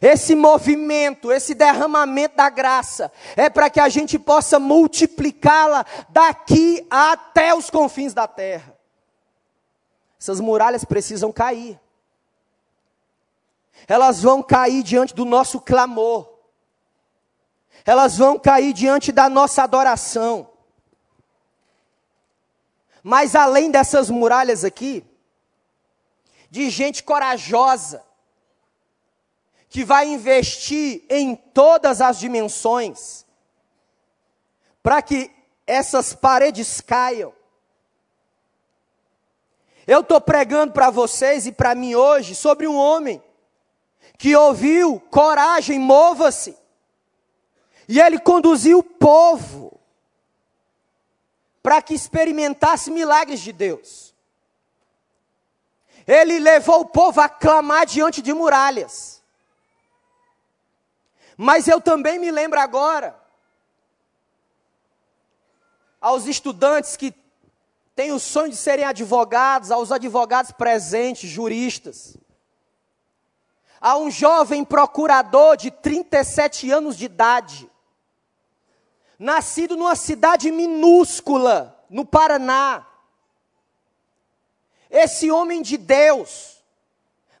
[0.01, 7.53] esse movimento, esse derramamento da graça, é para que a gente possa multiplicá-la daqui até
[7.53, 8.73] os confins da terra.
[10.17, 11.77] Essas muralhas precisam cair.
[13.87, 16.27] Elas vão cair diante do nosso clamor.
[17.85, 20.49] Elas vão cair diante da nossa adoração.
[23.03, 25.05] Mas além dessas muralhas aqui,
[26.49, 28.03] de gente corajosa,
[29.69, 33.25] que vai investir em todas as dimensões,
[34.81, 35.29] para que
[35.67, 37.33] essas paredes caiam.
[39.85, 43.21] Eu estou pregando para vocês e para mim hoje sobre um homem
[44.17, 46.57] que ouviu, coragem, mova-se.
[47.87, 49.79] E ele conduziu o povo
[51.61, 54.13] para que experimentasse milagres de Deus.
[56.07, 59.23] Ele levou o povo a clamar diante de muralhas.
[61.37, 63.19] Mas eu também me lembro agora,
[65.99, 67.13] aos estudantes que
[67.95, 72.15] têm o sonho de serem advogados, aos advogados presentes, juristas,
[73.85, 77.69] a um jovem procurador de 37 anos de idade,
[79.19, 82.83] nascido numa cidade minúscula, no Paraná.
[84.89, 86.63] Esse homem de Deus,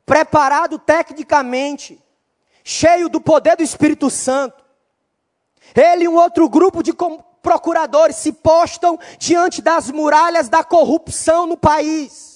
[0.05, 1.99] preparado tecnicamente,
[2.63, 4.63] cheio do poder do Espírito Santo.
[5.75, 6.93] Ele e um outro grupo de
[7.41, 12.34] procuradores se postam diante das muralhas da corrupção no país.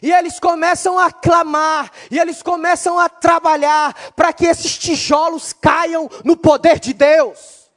[0.00, 6.08] E eles começam a clamar, e eles começam a trabalhar para que esses tijolos caiam
[6.24, 7.70] no poder de Deus.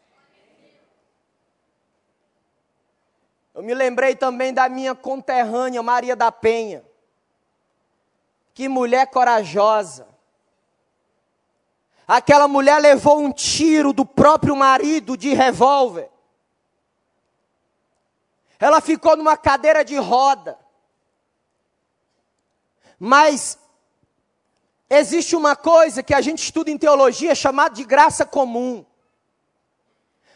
[3.54, 6.84] Eu me lembrei também da minha conterrânea Maria da Penha.
[8.54, 10.08] Que mulher corajosa.
[12.08, 16.10] Aquela mulher levou um tiro do próprio marido de revólver.
[18.60, 20.61] Ela ficou numa cadeira de roda.
[23.04, 23.58] Mas
[24.88, 28.86] existe uma coisa que a gente estuda em teologia chamada de graça comum.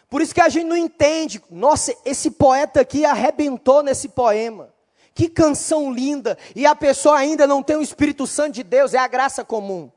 [0.10, 1.40] Por isso que a gente não entende.
[1.52, 4.74] Nossa, esse poeta aqui arrebentou nesse poema.
[5.14, 6.40] Que canção linda!
[6.56, 9.92] E a pessoa ainda não tem o Espírito Santo de Deus, é a graça comum.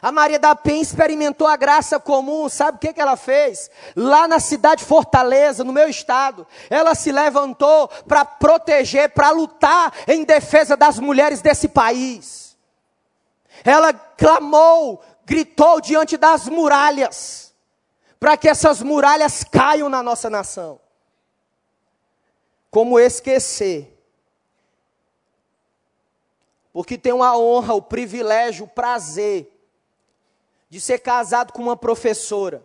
[0.00, 3.70] A Maria da Penha experimentou a graça comum, sabe o que, que ela fez?
[3.94, 10.24] Lá na cidade Fortaleza, no meu estado, ela se levantou para proteger, para lutar em
[10.24, 12.56] defesa das mulheres desse país.
[13.64, 17.54] Ela clamou, gritou diante das muralhas,
[18.18, 20.80] para que essas muralhas caiam na nossa nação.
[22.70, 23.92] Como esquecer
[26.72, 29.51] porque tem a honra, o privilégio, o prazer
[30.72, 32.64] de ser casado com uma professora.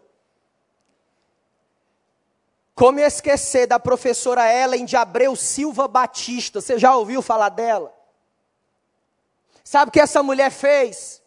[2.74, 6.62] Como esquecer da professora Ellen de Abreu Silva Batista?
[6.62, 7.94] Você já ouviu falar dela?
[9.62, 11.22] Sabe o que essa mulher fez?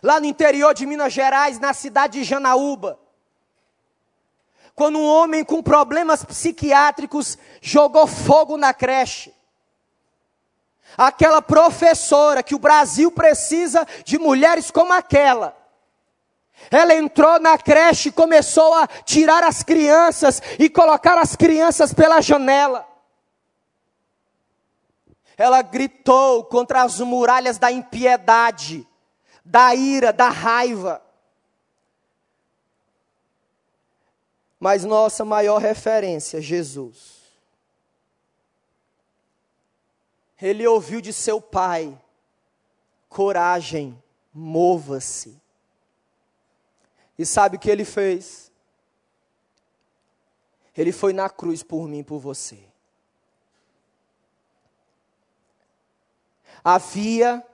[0.00, 2.96] Lá no interior de Minas Gerais, na cidade de Janaúba.
[4.76, 9.34] Quando um homem com problemas psiquiátricos jogou fogo na creche.
[10.96, 15.58] Aquela professora que o Brasil precisa de mulheres como aquela
[16.68, 22.20] ela entrou na creche e começou a tirar as crianças e colocar as crianças pela
[22.20, 22.86] janela.
[25.36, 28.86] Ela gritou contra as muralhas da impiedade,
[29.44, 31.02] da ira, da raiva.
[34.58, 37.20] Mas nossa maior referência, Jesus.
[40.40, 41.98] Ele ouviu de seu pai:
[43.08, 44.00] coragem,
[44.34, 45.39] mova-se.
[47.20, 48.50] E sabe o que ele fez?
[50.74, 52.58] Ele foi na cruz por mim, por você.
[56.64, 57.46] Havia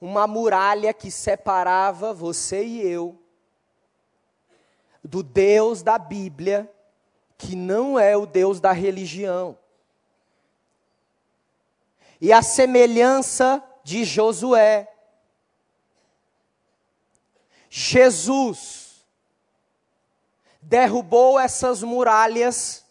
[0.00, 3.20] uma muralha que separava você e eu
[5.02, 6.72] do Deus da Bíblia,
[7.36, 9.58] que não é o Deus da religião.
[12.20, 14.88] E a semelhança de Josué,
[17.68, 19.04] Jesus
[20.60, 22.84] derrubou essas muralhas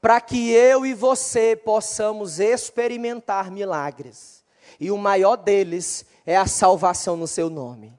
[0.00, 4.44] para que eu e você possamos experimentar milagres.
[4.78, 7.98] E o maior deles é a salvação no seu nome.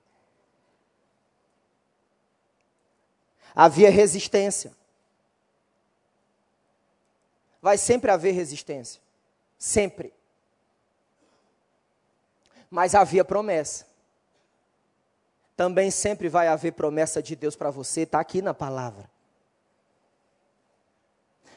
[3.53, 4.73] Havia resistência.
[7.61, 9.01] Vai sempre haver resistência.
[9.57, 10.13] Sempre.
[12.69, 13.88] Mas havia promessa.
[15.59, 19.11] Também sempre vai haver promessa de Deus para você, está aqui na palavra.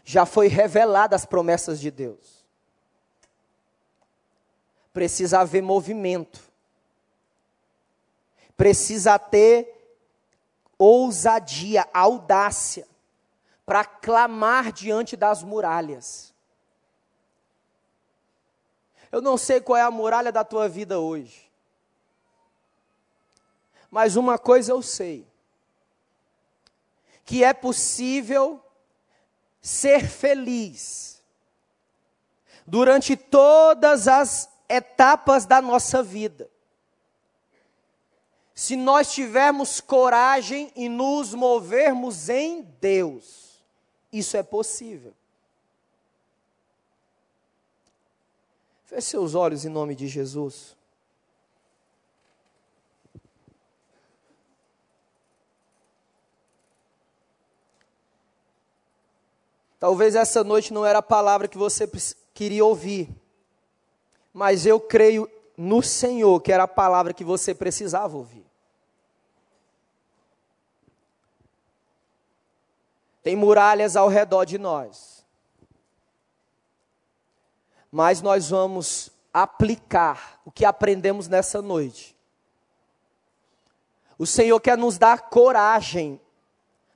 [0.04, 2.44] Já foi revelada as promessas de Deus.
[4.92, 6.40] Precisa haver movimento.
[8.56, 9.72] Precisa ter
[10.76, 12.88] ousadia, audácia,
[13.64, 16.34] para clamar diante das muralhas.
[19.12, 21.51] Eu não sei qual é a muralha da tua vida hoje.
[23.92, 25.28] Mas uma coisa eu sei:
[27.26, 28.58] que é possível
[29.60, 31.22] ser feliz
[32.66, 36.50] durante todas as etapas da nossa vida.
[38.54, 43.62] Se nós tivermos coragem e nos movermos em Deus,
[44.10, 45.12] isso é possível.
[48.86, 50.76] Feche seus olhos em nome de Jesus.
[59.82, 61.90] Talvez essa noite não era a palavra que você
[62.32, 63.12] queria ouvir,
[64.32, 68.46] mas eu creio no Senhor que era a palavra que você precisava ouvir.
[73.24, 75.26] Tem muralhas ao redor de nós,
[77.90, 82.16] mas nós vamos aplicar o que aprendemos nessa noite.
[84.16, 86.20] O Senhor quer nos dar coragem,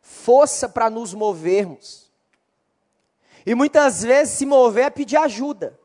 [0.01, 2.06] força para nos movermos.
[3.47, 5.79] E muitas vezes se mover é pedir ajuda.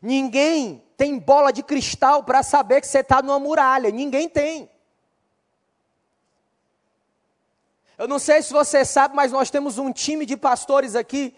[0.00, 3.90] Ninguém tem bola de cristal para saber que você está numa muralha.
[3.90, 4.70] Ninguém tem.
[7.98, 11.36] Eu não sei se você sabe, mas nós temos um time de pastores aqui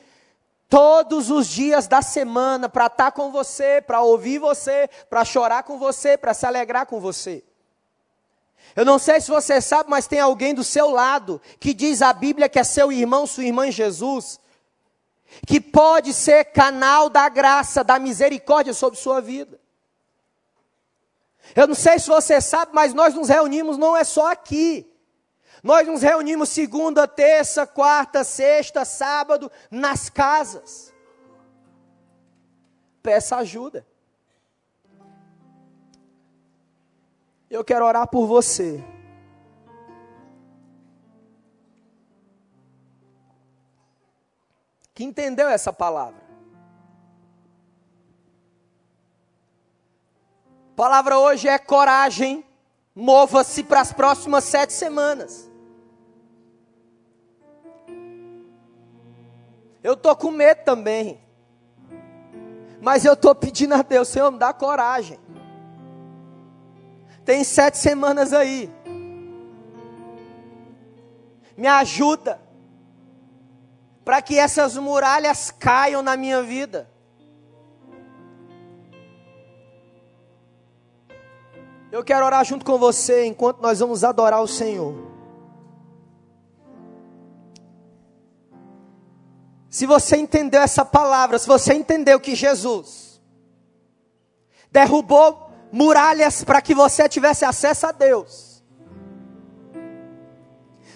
[0.68, 5.62] todos os dias da semana para estar tá com você, para ouvir você, para chorar
[5.62, 7.44] com você, para se alegrar com você.
[8.74, 12.12] Eu não sei se você sabe, mas tem alguém do seu lado que diz a
[12.12, 14.40] Bíblia que é seu irmão, sua irmã em Jesus,
[15.46, 19.60] que pode ser canal da graça, da misericórdia sobre sua vida.
[21.54, 24.90] Eu não sei se você sabe, mas nós nos reunimos não é só aqui.
[25.62, 30.92] Nós nos reunimos segunda, terça, quarta, sexta, sábado, nas casas.
[33.02, 33.86] Peça ajuda.
[37.48, 38.84] Eu quero orar por você.
[44.92, 46.20] Que entendeu essa palavra.
[50.72, 52.44] A palavra hoje é coragem.
[52.94, 55.50] Mova-se para as próximas sete semanas.
[59.82, 61.20] Eu estou com medo também.
[62.80, 65.18] Mas eu estou pedindo a Deus, Senhor, me dá coragem.
[67.26, 68.70] Tem sete semanas aí.
[71.56, 72.40] Me ajuda.
[74.04, 76.88] Para que essas muralhas caiam na minha vida.
[81.90, 84.94] Eu quero orar junto com você enquanto nós vamos adorar o Senhor.
[89.68, 93.20] Se você entendeu essa palavra, se você entendeu que Jesus
[94.70, 98.62] derrubou muralhas para que você tivesse acesso a Deus.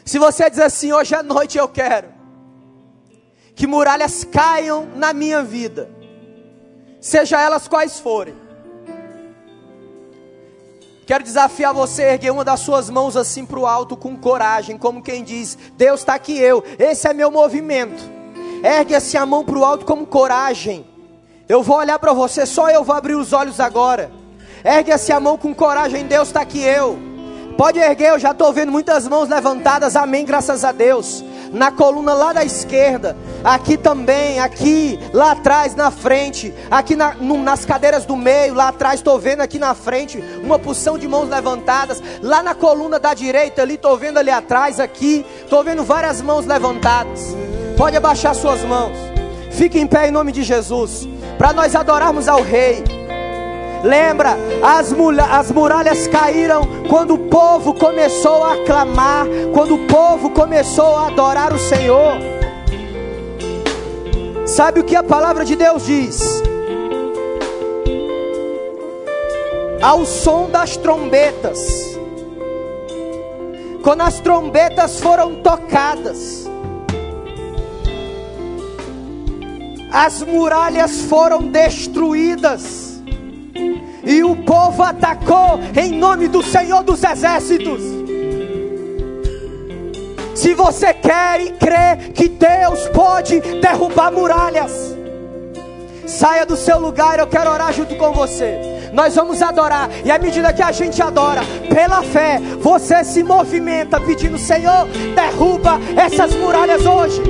[0.05, 2.09] Se você diz assim, hoje à noite eu quero
[3.55, 5.91] que muralhas caiam na minha vida,
[7.01, 8.35] seja elas quais forem,
[11.11, 14.79] Quero desafiar você a erguer uma das suas mãos assim para o alto com coragem,
[14.79, 18.01] como quem diz: Deus está aqui eu, esse é meu movimento.
[18.63, 20.87] Ergue assim a mão para o alto com coragem.
[21.49, 24.20] Eu vou olhar para você, só eu vou abrir os olhos agora.
[24.65, 26.99] Ergue assim a mão com coragem, Deus está aqui eu.
[27.57, 32.15] Pode erguer, eu já estou vendo muitas mãos levantadas, amém, graças a Deus na coluna
[32.15, 38.05] lá da esquerda, aqui também, aqui, lá atrás, na frente, aqui na, no, nas cadeiras
[38.05, 42.43] do meio, lá atrás, estou vendo aqui na frente uma porção de mãos levantadas, lá
[42.43, 47.35] na coluna da direita, ali, estou vendo ali atrás, aqui, estou vendo várias mãos levantadas.
[47.77, 48.97] Pode abaixar suas mãos,
[49.51, 53.00] fique em pé em nome de Jesus, para nós adorarmos ao Rei.
[53.83, 54.93] Lembra, as,
[55.31, 61.53] as muralhas caíram quando o povo começou a clamar, quando o povo começou a adorar
[61.53, 62.19] o Senhor.
[64.47, 66.21] Sabe o que a palavra de Deus diz?
[69.81, 71.99] Ao som das trombetas,
[73.83, 76.47] quando as trombetas foram tocadas,
[79.91, 82.90] as muralhas foram destruídas
[84.05, 87.83] e o povo atacou em nome do Senhor dos Exércitos.
[90.35, 94.97] Se você quer e crê que Deus pode derrubar muralhas,
[96.07, 98.59] saia do seu lugar, eu quero orar junto com você.
[98.93, 104.01] Nós vamos adorar, e à medida que a gente adora, pela fé, você se movimenta
[104.01, 107.23] pedindo: Senhor, derruba essas muralhas hoje.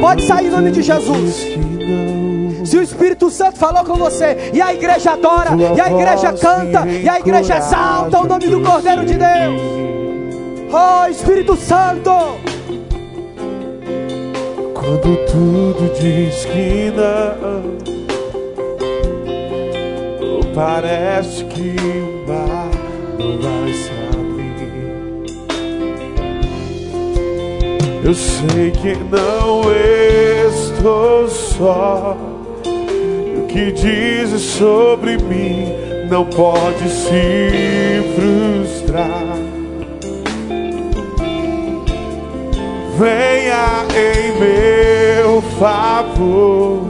[0.00, 1.81] Pode sair em nome de Jesus.
[2.64, 6.86] Se o Espírito Santo falou com você, e a igreja adora, e a igreja canta,
[6.86, 9.60] e a igreja exalta o nome do Cordeiro de Deus.
[10.72, 12.10] Oh Espírito Santo!
[14.74, 17.76] Quando tudo diz que não,
[20.54, 22.70] parece que o mar
[23.18, 24.52] não vai se abrir.
[28.04, 29.62] Eu sei que não
[30.62, 32.16] estou só
[33.52, 35.66] que dizes sobre mim
[36.08, 39.36] não pode se frustrar.
[42.98, 46.82] Venha em meu favor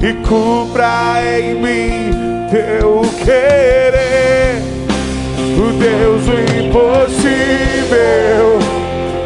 [0.00, 2.12] e cumpra em mim
[2.50, 4.62] teu querer.
[5.58, 7.64] O Deus do impossível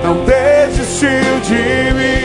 [0.02, 2.17] não desistiu de mim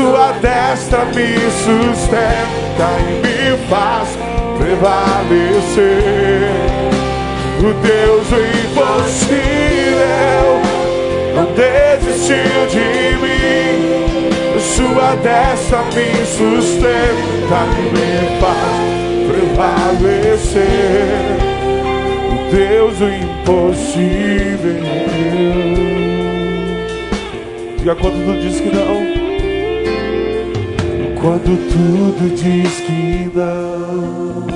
[0.00, 3.38] sua destra me sustenta e me
[3.68, 4.08] faz
[4.56, 6.48] prevalecer.
[7.58, 8.28] O Deus
[8.64, 9.38] impossível
[11.34, 12.88] não desistiu de
[13.20, 13.76] mim.
[14.58, 18.78] Sua destra me sustenta e me faz
[20.08, 21.20] prevalecer.
[22.30, 24.80] O Deus impossível.
[27.76, 29.20] Diga quando tu diz que não.
[31.20, 34.46] Quando tudo diz que não,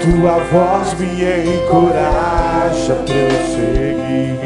[0.00, 1.06] tua voz me
[1.56, 4.38] encoraja a prosseguir.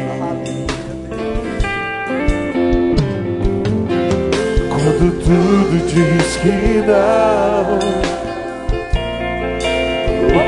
[4.69, 7.79] Quando tudo diz que não,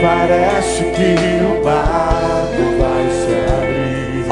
[0.02, 1.14] parece que
[1.46, 2.03] o abrir.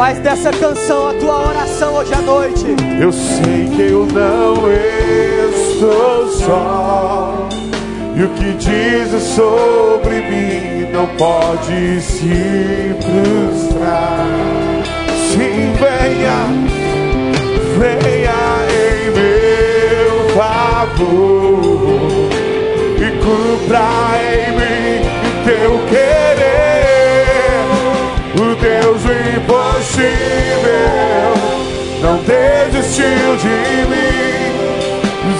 [0.01, 2.65] Faz dessa canção a tua oração hoje à noite.
[2.99, 7.47] Eu sei que eu não estou só.
[8.15, 14.25] E o que dizes sobre mim não pode se frustrar.
[15.29, 16.47] Sim, venha,
[17.77, 18.41] venha
[18.73, 21.61] em meu favor
[22.97, 23.85] e cumpra
[24.17, 25.05] em mim
[25.45, 26.40] teu querer.
[28.61, 30.05] O Deus impossível
[31.99, 33.57] não desistiu de
[33.89, 34.21] mim.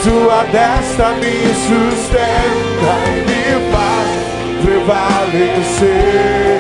[0.04, 4.10] Sua destra me sustenta e me faz
[4.66, 6.58] prevalecer.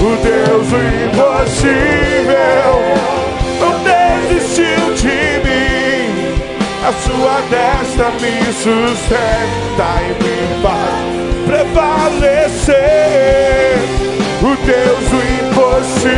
[0.00, 2.72] O Deus do impossível
[3.58, 6.06] não desistiu de mim.
[6.86, 11.06] A sua destra me sustenta e me faz
[11.48, 12.76] prevalecer.
[14.46, 16.14] O Deus do impossível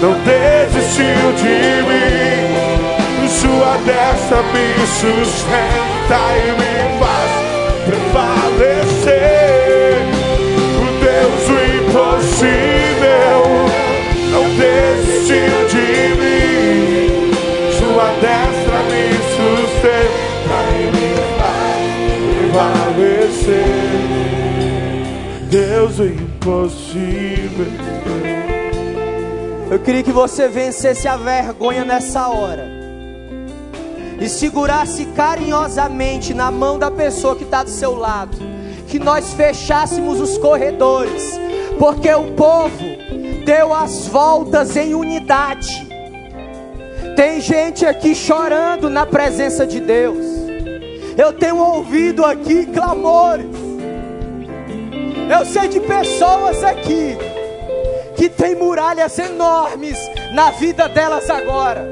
[0.00, 3.28] não desistiu de mim.
[3.28, 7.30] Sua destra me sustenta e me faz
[7.84, 9.28] prevalecer.
[10.80, 13.38] O Deus do impossível
[14.32, 17.28] não desistiu de mim.
[17.78, 19.04] Sua destra me
[19.36, 21.84] sustenta e me faz
[22.40, 23.88] prevalecer.
[25.50, 27.66] Deus, o impossível.
[29.70, 32.78] Eu queria que você vencesse a vergonha nessa hora
[34.20, 38.36] e segurasse carinhosamente na mão da pessoa que está do seu lado,
[38.86, 41.38] que nós fechássemos os corredores,
[41.78, 42.84] porque o povo
[43.44, 45.86] deu as voltas em unidade.
[47.14, 50.24] Tem gente aqui chorando na presença de Deus.
[51.16, 53.57] Eu tenho ouvido aqui clamores.
[55.30, 57.16] Eu sei de pessoas aqui
[58.16, 59.98] que tem muralhas enormes
[60.32, 61.86] na vida delas agora.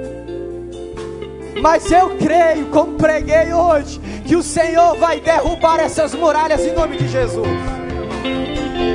[1.61, 6.97] Mas eu creio, como preguei hoje, que o Senhor vai derrubar essas muralhas em nome
[6.97, 7.47] de Jesus.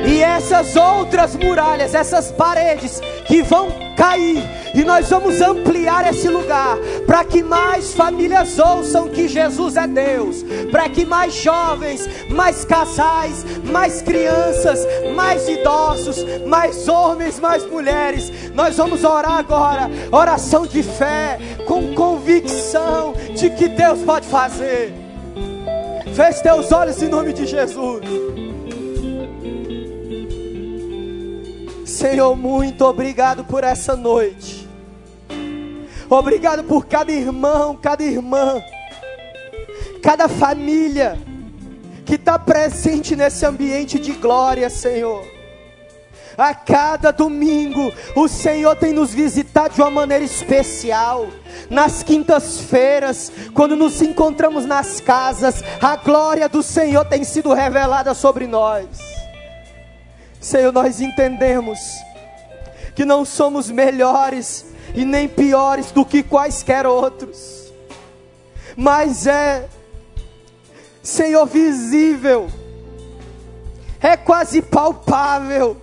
[0.06, 3.00] E essas outras muralhas, essas paredes
[3.32, 6.76] que vão cair, e nós vamos ampliar esse lugar
[7.06, 13.42] para que mais famílias ouçam que Jesus é Deus, para que mais jovens, mais casais,
[13.64, 18.30] mais crianças, mais idosos, mais homens, mais mulheres.
[18.52, 24.92] Nós vamos orar agora, oração de fé, com convicção de que Deus pode fazer.
[26.14, 28.41] Feche teus olhos em nome de Jesus.
[31.92, 34.66] Senhor, muito obrigado por essa noite.
[36.08, 38.62] Obrigado por cada irmão, cada irmã,
[40.02, 41.18] cada família
[42.06, 45.22] que está presente nesse ambiente de glória, Senhor.
[46.36, 51.28] A cada domingo, o Senhor tem nos visitado de uma maneira especial.
[51.68, 58.46] Nas quintas-feiras, quando nos encontramos nas casas, a glória do Senhor tem sido revelada sobre
[58.46, 59.21] nós.
[60.42, 61.78] Senhor, nós entendemos
[62.96, 67.72] que não somos melhores e nem piores do que quaisquer outros,
[68.76, 69.68] mas é,
[71.00, 72.50] Senhor, visível,
[74.00, 75.76] é quase palpável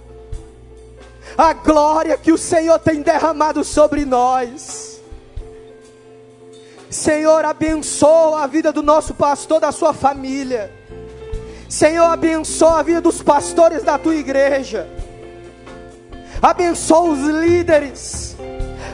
[1.38, 5.00] a glória que o Senhor tem derramado sobre nós.
[6.90, 10.79] Senhor, abençoa a vida do nosso pastor, da sua família.
[11.70, 14.88] Senhor, abençoa a vida dos pastores da tua igreja.
[16.42, 18.36] Abençoa os líderes.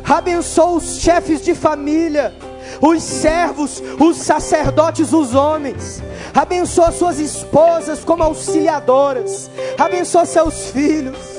[0.04, 2.36] Abençoa os chefes de família,
[2.82, 6.04] os servos, os sacerdotes, os homens.
[6.34, 9.50] Abençoa suas esposas como auxiliadoras.
[9.80, 11.35] Abençoa seus filhos.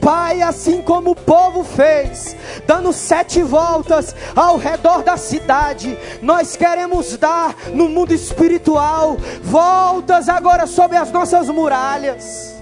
[0.00, 2.36] Pai, assim como o povo fez,
[2.66, 10.66] dando sete voltas ao redor da cidade, nós queremos dar no mundo espiritual voltas agora
[10.66, 12.58] sobre as nossas muralhas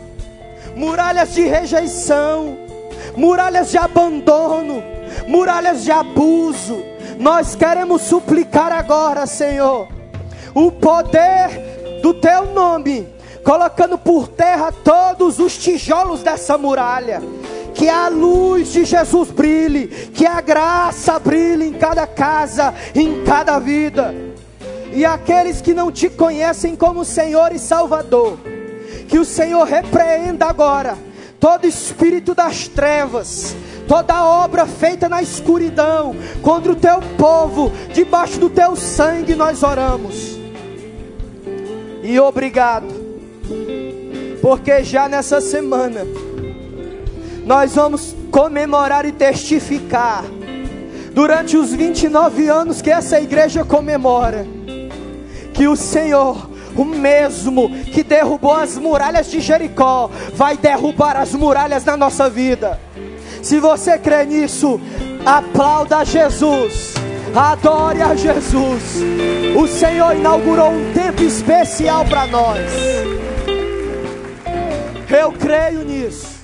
[0.76, 2.56] muralhas de rejeição,
[3.16, 4.82] muralhas de abandono,
[5.26, 6.84] muralhas de abuso.
[7.18, 9.88] Nós queremos suplicar agora, Senhor,
[10.54, 13.08] o poder do Teu nome
[13.46, 17.22] colocando por terra todos os tijolos dessa muralha.
[17.72, 23.60] Que a luz de Jesus brilhe, que a graça brilhe em cada casa, em cada
[23.60, 24.12] vida.
[24.92, 28.36] E aqueles que não te conhecem como Senhor e Salvador,
[29.06, 30.98] que o Senhor repreenda agora
[31.38, 33.54] todo espírito das trevas,
[33.86, 40.36] toda obra feita na escuridão contra o teu povo, debaixo do teu sangue nós oramos.
[42.02, 43.05] E obrigado
[44.40, 46.06] porque já nessa semana
[47.44, 50.24] nós vamos comemorar e testificar
[51.12, 54.46] durante os 29 anos que essa igreja comemora
[55.52, 61.84] que o Senhor o mesmo que derrubou as muralhas de Jericó, vai derrubar as muralhas
[61.84, 62.78] na nossa vida.
[63.42, 64.78] Se você crê nisso,
[65.24, 66.94] aplauda Jesus,
[67.34, 68.96] adore a Jesus.
[69.58, 72.60] O Senhor inaugurou um tempo especial para nós.
[75.08, 76.35] Eu creio nisso.